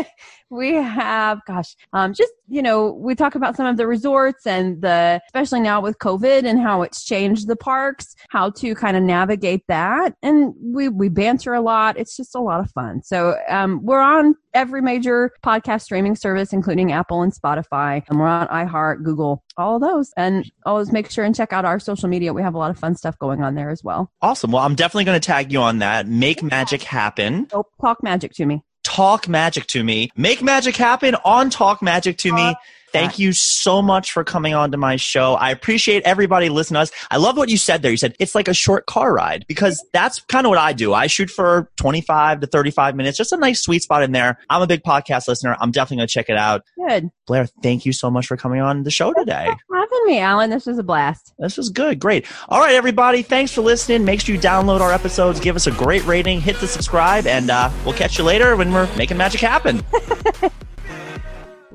we 0.50 0.74
have, 0.74 1.42
gosh, 1.46 1.76
um, 1.94 2.14
just, 2.14 2.32
you 2.48 2.62
know, 2.62 2.92
we 2.92 3.16
talk 3.16 3.36
about 3.36 3.56
some 3.56 3.66
of 3.66 3.78
the 3.78 3.88
resorts 3.88 4.46
and 4.46 4.82
the, 4.82 5.22
especially 5.28 5.60
now 5.60 5.82
with 5.82 5.98
COVID 6.00 6.46
and 6.46 6.60
how 6.60 6.82
it's 6.82 7.04
changed 7.04 7.48
the 7.48 7.56
parks, 7.56 8.16
how 8.30 8.50
to 8.52 8.76
kind 8.76 8.96
of 8.96 9.04
navigate 9.04 9.64
that. 9.68 10.16
And 10.22 10.54
we, 10.62 10.90
we 10.90 11.10
banter 11.10 11.54
a 11.54 11.62
lot. 11.62 11.98
It's 11.98 12.16
just 12.16 12.36
a 12.36 12.40
lot 12.40 12.60
of 12.60 12.70
fun. 12.72 13.02
So, 13.04 13.36
um, 13.50 13.84
we're 13.84 14.02
on 14.02 14.36
every 14.54 14.82
major 14.82 15.32
podcast 15.44 15.82
streaming 15.82 16.16
service, 16.16 16.54
including 16.54 16.92
Apple 16.92 17.22
and 17.22 17.34
Spotify. 17.34 18.04
And 18.08 18.20
we're 18.20 18.28
on 18.28 18.48
iHeart, 18.48 19.04
Google, 19.04 19.44
all 19.58 19.76
of 19.76 19.82
those. 19.82 20.12
And 20.16 20.50
always 20.66 20.92
make 20.92 21.12
sure 21.12 21.26
and 21.26 21.36
check 21.36 21.54
out 21.54 21.66
our 21.66 21.80
social 21.80 22.08
media. 22.08 22.34
We 22.34 22.42
have 22.42 22.56
a 22.56 22.58
lot 22.58 22.72
of 22.72 22.80
fun 22.80 22.96
stuff 22.96 23.20
going 23.20 23.44
on 23.44 23.56
there 23.56 23.70
as 23.70 23.84
well. 23.84 24.12
Awesome. 24.22 24.52
Well, 24.52 24.64
I'm 24.64 24.76
definitely 24.76 25.06
going 25.06 25.20
to 25.20 25.26
tag 25.26 25.52
you 25.52 25.60
on 25.60 25.80
that. 25.80 26.08
Make 26.08 26.42
magic 26.42 26.84
happen. 26.84 27.48
So 27.50 27.68
talk 27.82 28.02
magic 28.02 28.34
to 28.36 28.46
me. 28.46 28.64
Talk 28.86 29.28
magic 29.28 29.66
to 29.68 29.84
me. 29.84 30.12
Make 30.16 30.44
magic 30.44 30.78
happen 30.78 31.16
on 31.26 31.50
Talk 31.50 31.82
Magic 31.82 32.18
to 32.20 32.32
me. 32.32 32.50
Uh, 32.50 32.54
Thank 32.92 33.20
you 33.20 33.34
so 33.34 33.82
much 33.82 34.12
for 34.12 34.24
coming 34.24 34.54
on 34.54 34.72
to 34.72 34.78
my 34.78 34.96
show. 34.96 35.34
I 35.36 35.52
appreciate 35.52 36.04
everybody 36.04 36.50
listening 36.50 36.78
to 36.78 36.82
us. 36.82 36.92
I 37.12 37.18
love 37.18 37.38
what 37.38 37.50
you 37.50 37.58
said 37.58 37.82
there. 37.82 37.92
You 37.92 37.98
said 37.98 38.16
it's 38.20 38.36
like 38.36 38.48
a 38.48 38.54
short 38.54 38.86
car 38.86 39.14
ride 39.14 39.46
because 39.48 39.84
that's 39.94 40.22
kind 40.22 40.46
of 40.46 40.50
what 40.50 40.60
I 40.60 40.74
do. 40.74 40.94
I 40.94 41.08
shoot 41.08 41.30
for 41.30 41.70
25 41.78 42.42
to 42.42 42.48
35 42.48 42.96
minutes, 42.96 43.18
just 43.18 43.32
a 43.32 43.38
nice 43.38 43.62
sweet 43.62 43.84
spot 43.84 44.04
in 44.04 44.12
there. 44.12 44.38
I'm 44.50 44.62
a 44.62 44.68
big 44.68 44.84
podcast 44.84 45.28
listener. 45.28 45.58
I'm 45.60 45.72
definitely 45.72 45.98
going 45.98 46.08
to 46.08 46.14
check 46.14 46.30
it 46.30 46.38
out. 46.38 46.64
Good. 46.88 47.10
Blair, 47.28 47.48
thank 47.64 47.86
you 47.86 47.94
so 47.94 48.10
much 48.10 48.28
for 48.28 48.38
coming 48.38 48.62
on 48.62 48.84
the 48.84 48.92
show 48.92 49.14
today. 49.14 49.50
Having 49.74 50.06
me, 50.06 50.20
Alan. 50.20 50.50
This 50.50 50.66
was 50.66 50.78
a 50.78 50.84
blast. 50.84 51.34
This 51.40 51.58
was 51.58 51.70
good. 51.70 52.00
Great. 52.00 52.26
All 52.50 52.60
right, 52.60 52.76
everybody. 52.76 53.24
Thanks 53.24 53.52
for 53.52 53.62
listening. 53.62 54.06
Make 54.06 54.22
sure 54.22 54.36
you 54.36 54.42
download 54.42 54.82
our 54.82 54.92
episodes, 54.92 55.40
give 55.40 55.56
us 55.56 55.68
a 55.68 55.72
great 55.72 56.06
rating, 56.06 56.40
hit 56.40 56.60
the 56.60 56.68
subscribe, 56.68 57.28
and 57.28 57.50
uh, 57.50 57.70
we'll 57.84 57.94
catch 57.96 58.18
you 58.18 58.24
later 58.24 58.56
when 58.56 58.72
we're 58.72 58.94
making 58.96 59.18
magic 59.18 59.42
happen. 59.42 59.84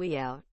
We 0.00 0.16
out. 0.16 0.49